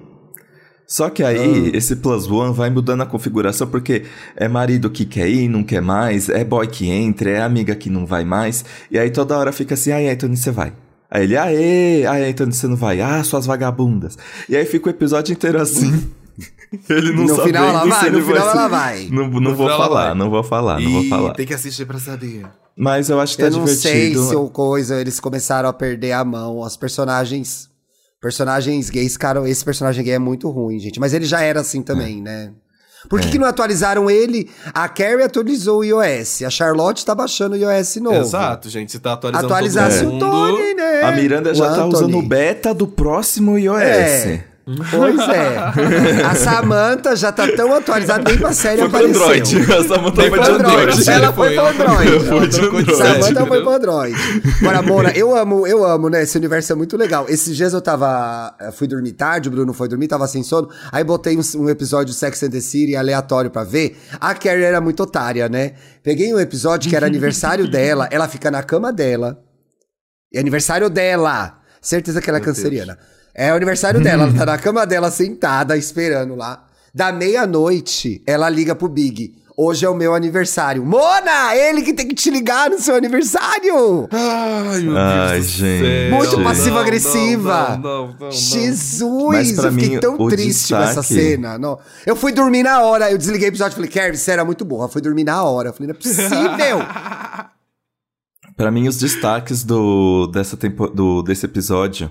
[0.90, 1.76] Só que aí, Ah.
[1.76, 5.82] esse plus one vai mudando a configuração, porque é marido que quer ir, não quer
[5.82, 8.64] mais, é boy que entra, é amiga que não vai mais.
[8.90, 10.72] E aí toda hora fica assim, ai, Anthony, você vai.
[11.10, 13.02] Aí ele, aê, ai, Anthony, você não vai.
[13.02, 14.16] Ah, suas vagabundas.
[14.48, 16.08] E aí fica o episódio inteiro assim.
[16.88, 19.08] ele não No final ela vai, no final ela vai.
[19.10, 21.34] Não, não vou falar, não vou falar, não vou falar.
[21.34, 22.46] Tem que assistir pra saber.
[22.74, 24.28] Mas eu acho que tá Eu não sei divertido.
[24.28, 26.60] se o coisa, eles começaram a perder a mão.
[26.60, 27.68] Os personagens.
[28.20, 30.98] Personagens gays, cara, esse personagem gay é muito ruim, gente.
[30.98, 32.50] Mas ele já era assim também, né?
[33.08, 33.30] Por que, É.
[33.30, 34.50] que não atualizaram ele?
[34.74, 36.42] A Carrie atualizou o iOS.
[36.42, 38.16] A Charlotte tá baixando o iOS novo.
[38.16, 38.90] Exato, gente.
[38.90, 40.56] Você tá atualizando Atualizasse todo o mundo.
[40.56, 41.02] Tony, né?
[41.02, 41.94] A Miranda já O tá Anthony.
[41.94, 43.80] usando o beta do próximo iOS.
[43.82, 44.44] É.
[44.90, 46.22] Pois é.
[46.24, 49.22] A Samantha já tá tão atualizada, nem pra série Foi apareceu.
[49.22, 49.72] Android.
[49.72, 50.76] A Samantha Foi foi de Android.
[50.76, 51.10] Android.
[51.10, 52.08] Ela foi pro Android.
[52.08, 52.96] Ela foi de Android.
[52.96, 54.16] Samantha foi pro Android.
[54.60, 56.22] Agora, Mona, eu amo, eu amo, né?
[56.22, 57.26] Esse universo é muito legal.
[57.28, 58.54] Esses dias eu tava.
[58.74, 60.68] Fui dormir tarde, o Bruno foi dormir, tava sem sono.
[60.92, 63.96] Aí botei um, um episódio de Sex and the City aleatório pra ver.
[64.20, 65.72] A Carrie era muito otária, né?
[66.02, 69.38] Peguei um episódio que era aniversário dela, ela fica na cama dela.
[70.34, 71.58] É aniversário dela.
[71.80, 72.98] Certeza que ela é canceriana.
[73.40, 76.64] É o aniversário dela, ela tá na cama dela sentada, esperando lá.
[76.92, 79.32] Da meia-noite, ela liga pro Big.
[79.56, 80.84] Hoje é o meu aniversário.
[80.84, 84.08] Mona, ele que tem que te ligar no seu aniversário!
[84.12, 85.84] Ai, meu Ai, Deus gente.
[85.84, 86.16] céu.
[86.16, 87.68] Muito Não, passiva-agressiva.
[87.70, 88.30] Não, não, não, não.
[88.32, 89.28] Jesus!
[89.32, 91.58] Mas pra eu fiquei mim, tão triste com essa destaque- cena.
[91.58, 91.78] Não.
[92.04, 94.64] Eu fui dormir na hora, eu desliguei o episódio e falei, Kerry, você era muito
[94.64, 94.84] burra.
[94.86, 95.68] Eu fui dormir na hora.
[95.68, 96.78] Eu falei, não é possível!
[98.56, 102.10] Pra mim, os destaques do, dessa tempo, do, desse episódio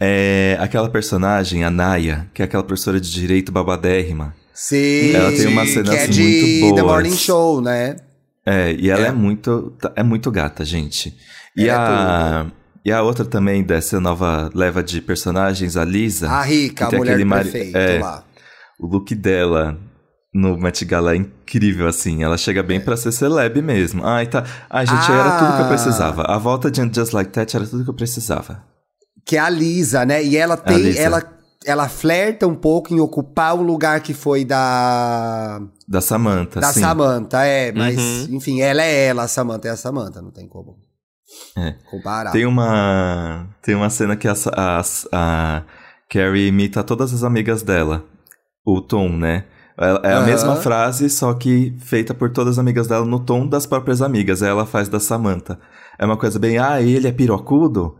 [0.00, 4.34] é aquela personagem, a Naya, que é aquela professora de direito babadérrima.
[4.52, 6.20] Sim, Ela tem umas que cenas é de
[6.60, 6.92] muito The boas.
[6.94, 7.96] Morning Show, né?
[8.46, 9.12] É, e ela é, É.
[9.12, 11.14] muito é muito gata, gente.
[11.56, 12.46] E Ela é a
[12.84, 17.18] e a outra também dessa nova leva de personagens, a Lisa, A rica, a mulher
[17.18, 18.22] do mari- prefeito é, lá.
[18.78, 19.76] o look dela
[20.32, 22.22] no Met Gala é incrível, assim.
[22.22, 24.06] Ela chega bem pra ser celeb mesmo.
[24.06, 24.44] Ai, tá.
[24.70, 25.68] Ai, gente, era tudo que eu Ah.
[25.68, 26.22] precisava.
[26.28, 28.62] A volta de Just Like That era tudo que eu precisava.
[29.26, 30.22] Que é a Lisa, né?
[30.24, 30.78] E ela tem.
[30.78, 31.00] Lisa.
[31.00, 31.22] Ela,
[31.64, 35.60] ela flerta um pouco em ocupar o lugar que foi da.
[35.88, 36.80] Da Samantha, Da sim.
[36.80, 37.72] Samantha, é.
[37.72, 37.96] Mas,
[38.28, 38.36] Uhum.
[38.36, 40.76] enfim, ela é ela, a Samantha é a Samantha, não tem como
[41.58, 41.74] É.
[41.90, 42.30] comparar.
[42.30, 43.48] Tem uma.
[43.62, 45.62] Tem uma cena que a, a, a
[46.08, 48.04] Carrie imita todas as amigas dela.
[48.64, 49.44] O tom, né?
[49.78, 50.26] Ela- É a Aham.
[50.26, 54.42] mesma frase, só que feita por todas as amigas dela no tom das próprias amigas.
[54.42, 55.58] Aí ela faz da Samantha.
[55.98, 57.96] É uma coisa bem, ah, ele é pirocudo?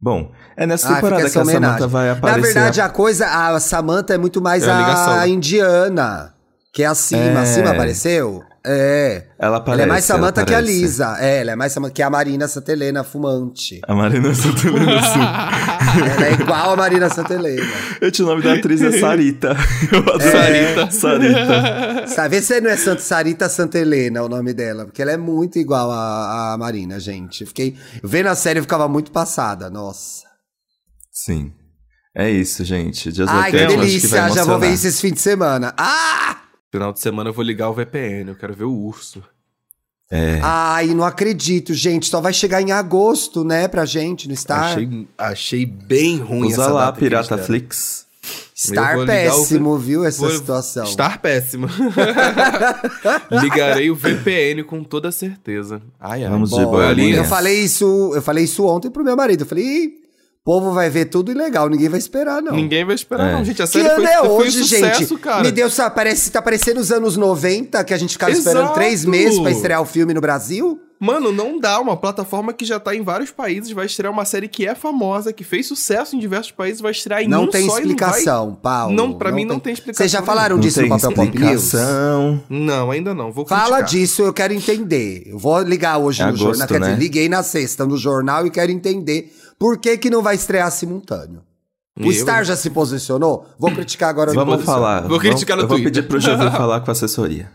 [0.00, 2.52] Bom, é nessa Ah, temporada que a Samantha vai Na aparecer.
[2.52, 6.34] verdade, a coisa, a Samantha é muito mais É a a, indiana,
[6.72, 7.22] que é acima.
[7.22, 7.38] É.
[7.38, 8.42] Acima apareceu?
[8.66, 9.26] É.
[9.38, 9.82] ela aparece.
[9.82, 10.60] ela é mais ela Samantha que a.
[10.60, 11.16] Lisa.
[11.20, 13.80] É, ela é mais Samantha que a Marina Santelena fumante.
[13.86, 15.20] A Marina Santelena, sim.
[16.10, 17.62] ela é igual a Marina Santelena.
[18.00, 19.54] Eu tinha o nome da atriz é Sarita.
[19.92, 20.30] Eu É.
[20.30, 20.90] Sarita.
[20.90, 22.06] Sarita.
[22.06, 25.90] Sabe, se não é Santa Sarita Santelena o nome dela, porque ela é muito igual
[25.90, 27.42] a, a Marina, gente.
[27.42, 30.22] Eu Fiquei vendo a série, eu ficava muito passada, nossa.
[31.12, 31.52] Sim.
[32.16, 33.10] É isso, gente.
[33.10, 35.74] Just Ai, que delícia, vai já vou ver isso esse fim de semana.
[35.76, 36.43] Ah!
[36.74, 39.22] Final de semana eu vou ligar o VPN, eu quero ver o urso.
[40.10, 40.40] É.
[40.42, 42.06] Ai, não acredito, gente.
[42.08, 44.72] Só vai chegar em agosto, né, pra gente no Star.
[44.72, 47.46] Achei, achei bem ruim Usa essa lá, data que eles Pirata deram.
[47.46, 48.06] Flix.
[48.56, 50.82] Star ligar o- péssimo, viu, essa Vou situação.
[50.84, 51.68] Estar péssimo.
[53.42, 55.80] Ligarei o VPN com toda certeza.
[56.00, 56.30] Ai, ai.
[56.30, 57.18] Vamos de Bom, boiolinhas.
[57.18, 59.42] eu falei isso, eu falei isso ontem pro meu marido.
[59.42, 59.92] Eu falei,
[60.44, 62.52] povo vai ver tudo ilegal, ninguém vai esperar, não.
[62.54, 63.32] Ninguém vai esperar, É.
[63.32, 63.62] não, gente.
[63.62, 65.16] A Que série ano foi, é foi hoje, um sucesso, gente?
[65.20, 65.42] cara.
[65.42, 68.74] Me deu, sabe, parece, tá parecendo os anos 90, que a gente ficava esperando Exato.
[68.74, 70.78] três meses pra estrear o filme no Brasil.
[71.00, 71.80] Mano, não dá.
[71.80, 75.32] Uma plataforma que já tá em vários países vai estrear uma série que é famosa,
[75.32, 77.96] que fez sucesso em diversos países, vai estrear em não um tem só e não
[77.96, 78.94] vai- explicação, Paulo.
[78.94, 81.38] Não, pra mim não tem explicação Vocês já falaram Não disso tem no Papel Pop
[81.38, 81.64] News?
[81.64, 82.42] explicação.
[82.48, 83.32] Não, ainda não.
[83.32, 83.84] Vou Fala criticar.
[83.84, 85.24] disso, eu quero entender.
[85.26, 86.68] Eu vou ligar hoje É no agosto, jornal.
[86.68, 86.86] Quer né?
[86.90, 90.70] dizer, liguei na sexta no jornal e quero entender por que, que não vai estrear
[90.70, 91.42] simultâneo.
[91.98, 93.46] O Eu- Star já se posicionou?
[93.58, 95.06] Vou criticar agora no Vamos falar.
[95.06, 95.92] Vou criticar no Eu vou Twitter.
[96.02, 97.50] pedir pro Jovem falar com a assessoria.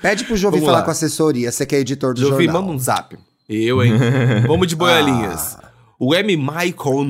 [0.00, 0.82] Pede pro Jovi falar lá.
[0.82, 2.62] com a assessoria, você que é editor do Jovi, jornal.
[2.62, 3.18] manda um zap.
[3.48, 3.94] Eu, hein?
[4.46, 5.56] Vamos de boiolinhas.
[5.60, 5.69] Ah.
[6.02, 6.34] O M.
[6.34, 7.06] Michael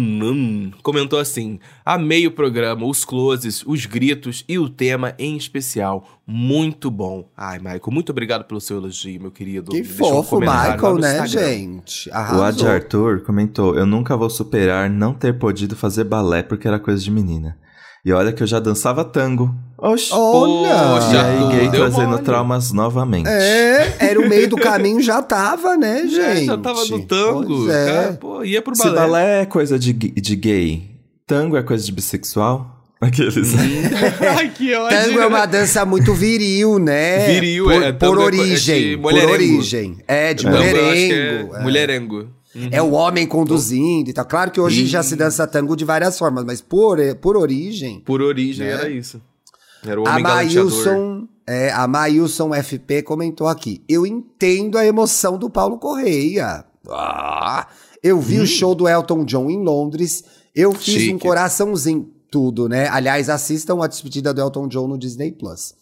[0.82, 6.09] comentou assim: Amei o programa, os closes, os gritos e o tema em especial.
[6.26, 7.28] Muito bom.
[7.36, 9.70] Ai, Michael, muito obrigado pelo seu elogio, meu querido.
[9.70, 11.49] Que Deixou um fofo, lá Michael, né, Instagram.
[11.49, 12.11] gente?
[12.11, 12.45] O Arrasou.
[12.45, 17.01] Ad Arthur comentou: Eu nunca vou superar não ter podido fazer balé porque era coisa
[17.01, 17.57] de menina.
[18.05, 19.55] E olha que eu já dançava tango.
[19.76, 20.11] Oxi.
[20.12, 20.70] Olha!
[20.70, 22.22] Poxa, e aí, gay deu trazendo mole.
[22.22, 23.28] traumas novamente.
[23.28, 26.46] É, era o meio do caminho, já tava, né, Já, gente?
[26.46, 27.46] já tava no tango.
[27.64, 27.92] Pois é.
[27.92, 28.96] Cara, pô, ia pro Se balé.
[29.01, 30.90] balé é coisa de, de gay,
[31.26, 32.76] tango é coisa de bissexual?
[33.01, 33.53] Aqueles.
[34.36, 34.98] Ai, que ódio.
[34.98, 37.26] Tango é uma dança muito viril, né?
[37.32, 38.98] Viril, por, é, por tango é co- é origem.
[38.98, 39.32] por mulherengo.
[39.32, 39.98] origem.
[40.07, 42.20] É, de Tango, eu acho que mulherengo.
[42.20, 42.26] É, é.
[42.55, 42.76] Mulherengo.
[42.76, 44.24] É o homem conduzindo e tal.
[44.24, 48.20] Claro que hoje já se dança tango de várias formas, mas por, por origem, Por
[48.22, 48.72] origem Né?
[48.72, 49.20] era isso.
[49.86, 50.22] Era o homem.
[50.22, 53.82] Maílson, é, a Maílson FP comentou aqui.
[53.88, 56.64] Eu entendo a emoção do Paulo Correia.
[56.88, 57.66] Ah,
[58.03, 60.24] eu vi o show do Elton John em Londres.
[60.55, 61.14] Eu fiz Chique.
[61.14, 62.11] um coraçãozinho.
[62.30, 62.86] Tudo, né?
[62.88, 65.74] Aliás, assistam a despedida do Elton John no Disney Plus.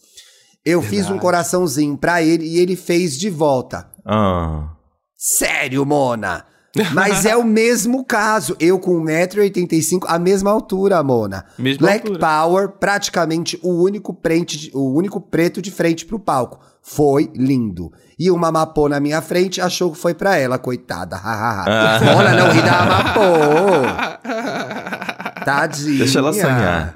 [0.65, 1.19] Eu fiz um Verdade.
[1.21, 3.87] coraçãozinho pra ele e ele fez de volta.
[4.03, 4.69] Ah.
[5.15, 6.43] Sério, Mona?
[6.93, 8.55] Mas é o mesmo caso.
[8.59, 11.45] Eu com 1,85m, a mesma altura, Mona.
[11.57, 12.19] Mesma Black altura.
[12.19, 16.59] Power, praticamente o único, prente de- o único preto de frente pro palco.
[16.81, 17.91] Foi lindo.
[18.17, 21.19] E uma Mapô na minha frente achou que foi pra ela, coitada.
[21.23, 21.99] Ah.
[22.03, 23.21] Mona, não ri da Mapô.
[25.45, 25.97] Tadinha.
[25.99, 26.93] Deixa ela sonhar.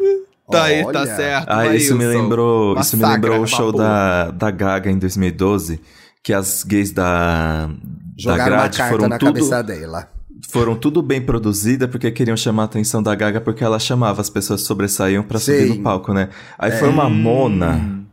[0.52, 1.48] Tá aí, tá certo.
[1.50, 5.82] Ah, isso me lembrou, isso me lembrou o show da, da Gaga em 2012,
[6.24, 7.70] que as gays da,
[8.18, 10.10] da Jogaram uma grade carta foram na tudo, cabeça dela.
[10.50, 14.30] foram tudo bem produzidas porque queriam chamar a atenção da Gaga porque ela chamava, as
[14.30, 15.78] pessoas sobressaíam pra subir Sim.
[15.78, 16.30] no palco, né?
[16.58, 18.04] Aí foi uma mona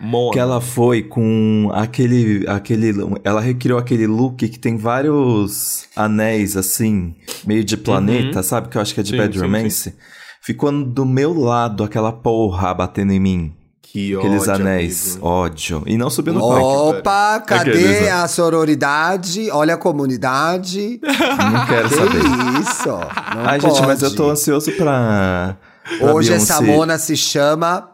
[0.00, 0.32] Mona.
[0.32, 7.14] que ela foi com aquele, aquele, ela recriou aquele look que tem vários anéis assim,
[7.46, 8.68] meio de planeta, sabe?
[8.68, 9.94] Que eu acho que é de Sim, Bad sim, Romance.
[10.42, 13.52] Ficou do meu lado aquela porra batendo em mim.
[13.92, 15.26] Que Aqueles ódio, anéis, amigo.
[15.26, 15.82] ódio.
[15.84, 16.90] E não subiu no palco.
[16.98, 18.10] Opa, cadê Aqueles, né?
[18.12, 19.50] a sororidade?
[19.50, 21.00] Olha a comunidade.
[21.02, 22.18] Não quero que saber.
[22.60, 22.88] isso?
[22.88, 24.16] Não Ai, gente, mas eu pode.
[24.16, 25.56] tô ansioso pra.
[25.98, 26.52] pra Hoje Beyoncé.
[26.52, 27.90] essa mona se chama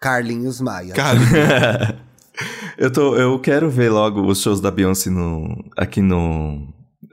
[0.00, 0.94] Carlinhos Maia.
[2.76, 6.68] Eu, tô, eu quero ver logo os shows da Beyoncé no, aqui no.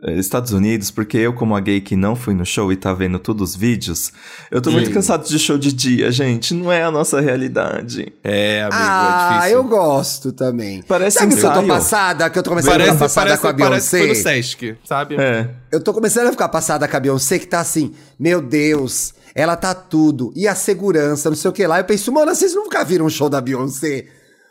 [0.06, 2.93] Eh, Estados Unidos, porque eu, como a gay que não fui no show e tá
[2.93, 4.12] vendo todos os vídeos,
[4.51, 4.93] eu tô muito Sim.
[4.93, 6.53] cansado de show de dia, gente.
[6.53, 8.14] Não é a nossa realidade.
[8.24, 9.58] é, amigo, é Ah, difícil.
[9.58, 10.82] eu gosto também.
[10.88, 12.30] Parece Sabe que eu tô passada?
[12.30, 14.14] Que eu tô começando a Parece, ficar passada parece, com a parece que foi no
[14.14, 14.36] Beyoncé?
[14.41, 15.16] Sesc, sabe?
[15.18, 15.49] É.
[15.72, 19.56] Eu tô começando a ficar passada com a Beyoncé, que tá assim, meu Deus, ela
[19.56, 20.32] tá tudo.
[20.36, 21.80] E a segurança, não sei o que lá.
[21.80, 24.06] Eu penso, mano, vocês nunca viram um show da Beyoncé?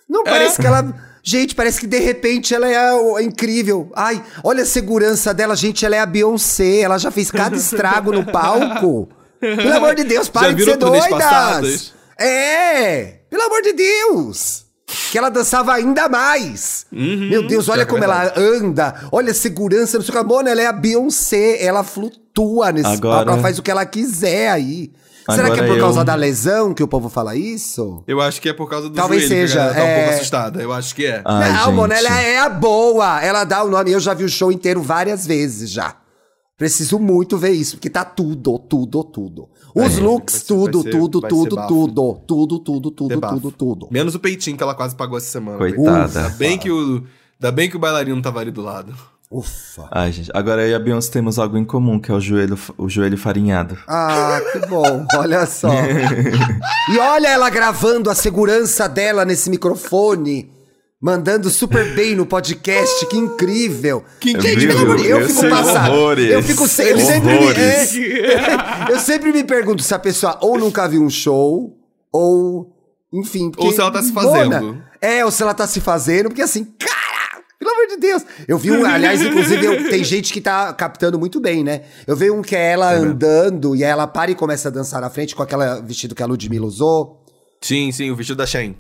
[0.09, 1.13] Não parece que ela.
[1.26, 3.90] Gente, parece que de repente ela é o- incrível.
[3.96, 6.80] Ai, olha a segurança dela, gente, ela é a Beyoncé.
[6.80, 9.08] Ela já fez cada estrago no palco.
[9.40, 11.08] Pelo amor de Deus, parem de ser doidas.
[11.08, 11.92] passadas?
[12.18, 14.64] É, pelo amor de Deus.
[15.10, 16.86] Que ela dançava ainda mais.
[16.92, 17.28] Uhum.
[17.30, 18.94] Meu Deus, olha é como ela anda.
[19.10, 20.24] Olha a segurança, não sei o que.
[20.24, 21.62] Mona, ela é a Beyoncé.
[21.64, 23.30] Ela flutua nesse Agora- palco.
[23.32, 24.92] Ela faz o que ela quiser aí.
[25.30, 28.02] Será que é Agora por causa eu- da lesão que o povo fala isso?
[28.06, 29.88] Eu acho que é por causa do Talvez joelho seja, que a galera tá um
[29.90, 29.98] é.
[30.04, 30.62] pouco assustada.
[30.62, 31.22] Eu acho que é.
[31.24, 32.06] Ai, não, gente.
[32.06, 33.22] É a boa.
[33.22, 33.90] Ela dá o nome.
[33.90, 35.96] Eu já vi o show inteiro várias vezes já.
[36.56, 39.48] Preciso muito ver isso, porque tá tudo, tudo, tudo.
[39.74, 43.88] Os É, looks, ser- tudo, ser- tudo, tudo, tudo, tudo, tudo, tudo, É tudo, tudo.
[43.90, 45.58] Menos o peitinho que ela quase pagou essa semana.
[45.58, 46.20] Coitada.
[46.26, 47.02] Ainda bem que o,
[47.40, 48.94] ainda bem que o bailarino tava ali do lado.
[49.30, 49.88] Ufa.
[49.90, 50.30] Ai, gente.
[50.32, 53.18] Agora eu e a Beyoncé temos algo em comum, que é o joelho, o joelho
[53.18, 53.76] farinhado.
[53.88, 55.68] Ah, que bom, olha só.
[56.92, 60.52] e olha ela gravando a segurança dela nesse microfone,
[61.00, 64.04] mandando super bem no podcast, que incrível.
[64.20, 64.68] Que Gente, incrível.
[64.76, 65.92] pelo amor de Deus, eu Eu fico passado.
[65.92, 66.30] horrores.
[66.30, 67.96] Eu fico se- eu sempre me, Horrores.
[67.96, 71.76] é, eu sempre me pergunto se a pessoa ou nunca viu um show
[72.12, 72.70] ou
[73.12, 74.82] enfim, porque, Ou se ela tá se fazendo.
[75.00, 76.93] é, ou se ela tá se fazendo, porque assim, cara,
[77.64, 78.22] pelo amor de Deus.
[78.46, 81.82] Eu vi um, aliás, inclusive, eu- tem gente que tá captando muito bem, né?
[82.06, 85.00] Eu vi um que é ela andando e aí ela para e começa a dançar
[85.00, 87.24] na frente com aquele vestido que a Ludmilla usou.
[87.60, 88.76] Sim, sim, o vestido da Shein.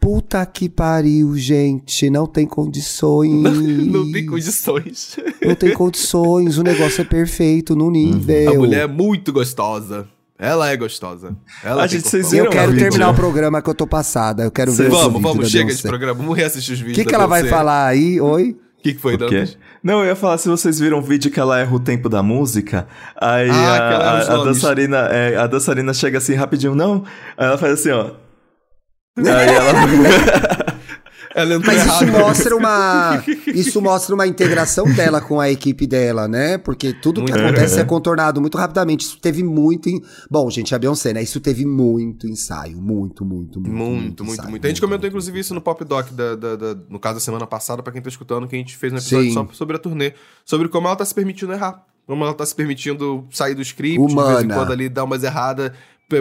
[0.00, 3.32] Puta que pariu, gente, não tem condições.
[3.90, 5.16] Não tem condições.
[5.44, 8.50] Não tem condições, o negócio é perfeito no nível.
[8.52, 10.08] A mulher é muito gostosa.
[10.42, 11.36] Ela é gostosa.
[11.62, 12.32] Ela A gente, vocês.
[12.32, 14.42] E eu viram quero o terminar o programa que eu tô passada.
[14.42, 15.82] Eu quero ver Cê- esse Vamos, vídeo vamos, chega Beyoncé.
[15.82, 16.14] de programa.
[16.14, 16.96] Vamos reassistir os O vídeos.
[16.98, 18.20] que, que da ela vai falar aí?
[18.20, 18.56] Oi?
[18.78, 19.18] O que, que foi, O?
[19.18, 19.56] Dantas?
[19.84, 22.20] Não, eu ia falar, se vocês viram o vídeo que ela erra o tempo da
[22.24, 24.44] música, aí Ah, a, a, a nomes.
[24.46, 27.04] dançarina, é, a dançarina chega assim rapidinho, não,
[27.38, 28.10] aí ela faz assim, ó.
[29.18, 29.24] Aí
[29.54, 29.72] ela...
[31.34, 33.22] Ela entrou Mas isso mostra uma.
[33.46, 36.58] Isso mostra uma integração dela com a equipe dela, né?
[36.58, 37.44] Porque tudo que Muito.
[37.46, 39.06] acontece é contornado muito rapidamente.
[39.06, 39.88] Isso teve muito.
[39.88, 41.22] em- Bom, gente, a Beyoncé, né?
[41.22, 42.80] Isso teve muito ensaio.
[42.80, 43.74] Muito, muito, muito.
[43.74, 44.64] Muito, muito, ensaio, muito.
[44.64, 47.46] A gente comentou, inclusive, isso no Pop Doc, da, da- da- no caso da semana
[47.46, 49.34] passada, pra quem tá escutando, que a gente fez um episódio Sim.
[49.34, 50.12] só sobre a turnê.
[50.44, 51.84] Sobre como ela tá se permitindo errar.
[52.06, 54.54] Como ela tá se permitindo sair do script, de vez em Humana.
[54.54, 55.70] quando ali dar umas erradas.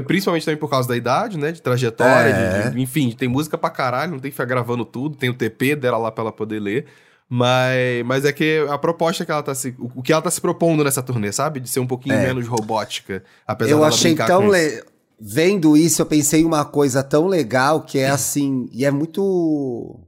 [0.08, 1.52] Principalmente também por causa da idade, né?
[1.52, 2.64] De trajetória, É.
[2.64, 5.34] de- de- enfim, tem música pra caralho, não tem que ficar gravando tudo, tem o
[5.34, 6.86] TP dela lá pra ela poder ler.
[7.30, 9.74] Mas, mas é que a proposta que ela tá se.
[9.96, 11.60] O que ela tá se propondo nessa turnê, sabe?
[11.62, 13.24] De ser um pouquinho menos robótica.
[13.48, 13.74] Apesar É.
[13.74, 14.50] Eu achei tão.
[14.50, 14.84] Le...
[15.20, 18.68] Vendo isso, eu pensei em uma coisa tão legal que é assim.
[18.74, 20.00] E é muito.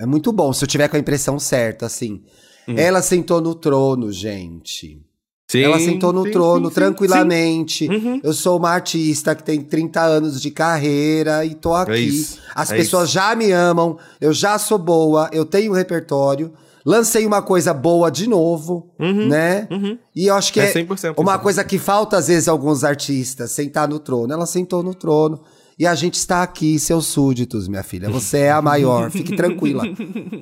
[0.00, 2.22] É muito bom, se eu tiver com a impressão certa, assim.
[2.68, 2.74] Hum.
[2.76, 5.00] Ela sentou no trono, gente.
[5.48, 7.88] Sim, Ela sentou no sim, trono sim, tranquilamente.
[7.88, 8.20] Uhum.
[8.22, 11.92] Eu sou uma artista que tem 30 anos de carreira e tô aqui.
[11.92, 13.12] É isso, As é pessoas isso.
[13.14, 16.52] já me amam, eu já sou boa, eu tenho um repertório.
[16.84, 19.66] Lancei uma coisa boa de novo, Uhum, né?
[19.70, 19.98] uhum.
[20.14, 22.82] E eu acho que É é, 100% uma coisa que falta às vezes a alguns
[22.84, 24.32] artistas, sentar no trono.
[24.32, 25.40] Ela sentou no trono
[25.78, 28.08] E a gente está aqui, seus súditos, minha filha.
[28.08, 29.82] Você é a maior, fique tranquila.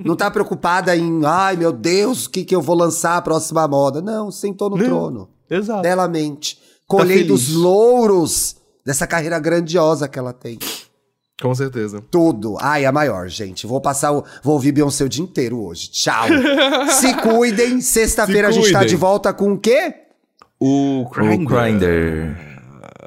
[0.05, 3.66] Não tá preocupada em, ai meu Deus, o que, que eu vou lançar a próxima
[3.66, 4.01] moda.
[4.01, 5.28] Não, sentou no trono.
[5.51, 5.82] Exato.
[5.82, 6.59] Belamente.
[6.86, 7.56] Colhendo os feliz.
[7.56, 8.56] louros
[8.86, 10.59] dessa carreira grandiosa que ela tem.
[11.43, 12.01] Com certeza.
[12.12, 12.56] Tudo.
[12.61, 13.66] Ai, a maior, gente.
[13.66, 14.23] Vou passar o.
[14.43, 15.90] Vou ouvir Beyoncé o dia inteiro hoje.
[15.90, 16.27] Tchau.
[16.90, 17.81] Se cuidem.
[17.81, 18.89] Sexta-feira a gente tá cuidem.
[18.89, 19.94] de volta com o quê?
[20.61, 22.53] O O Grindr.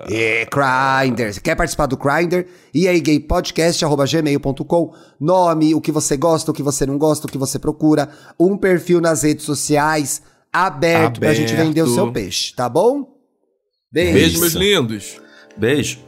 [0.10, 1.34] É, Grindr.
[1.34, 2.46] Você quer participar do Grindr?
[2.74, 4.94] E aí, gaypodcast.gmail.com.
[5.20, 8.10] Nome, o que você gosta, o que você não gosta, o que você procura.
[8.40, 10.22] Um perfil nas redes sociais
[10.52, 11.68] aberto, pra gente Aberto.
[11.68, 13.18] vender o seu peixe, tá bom?
[13.92, 14.14] Beijo.
[14.14, 15.22] Beijo, meus lindos.
[15.58, 16.00] Beijo.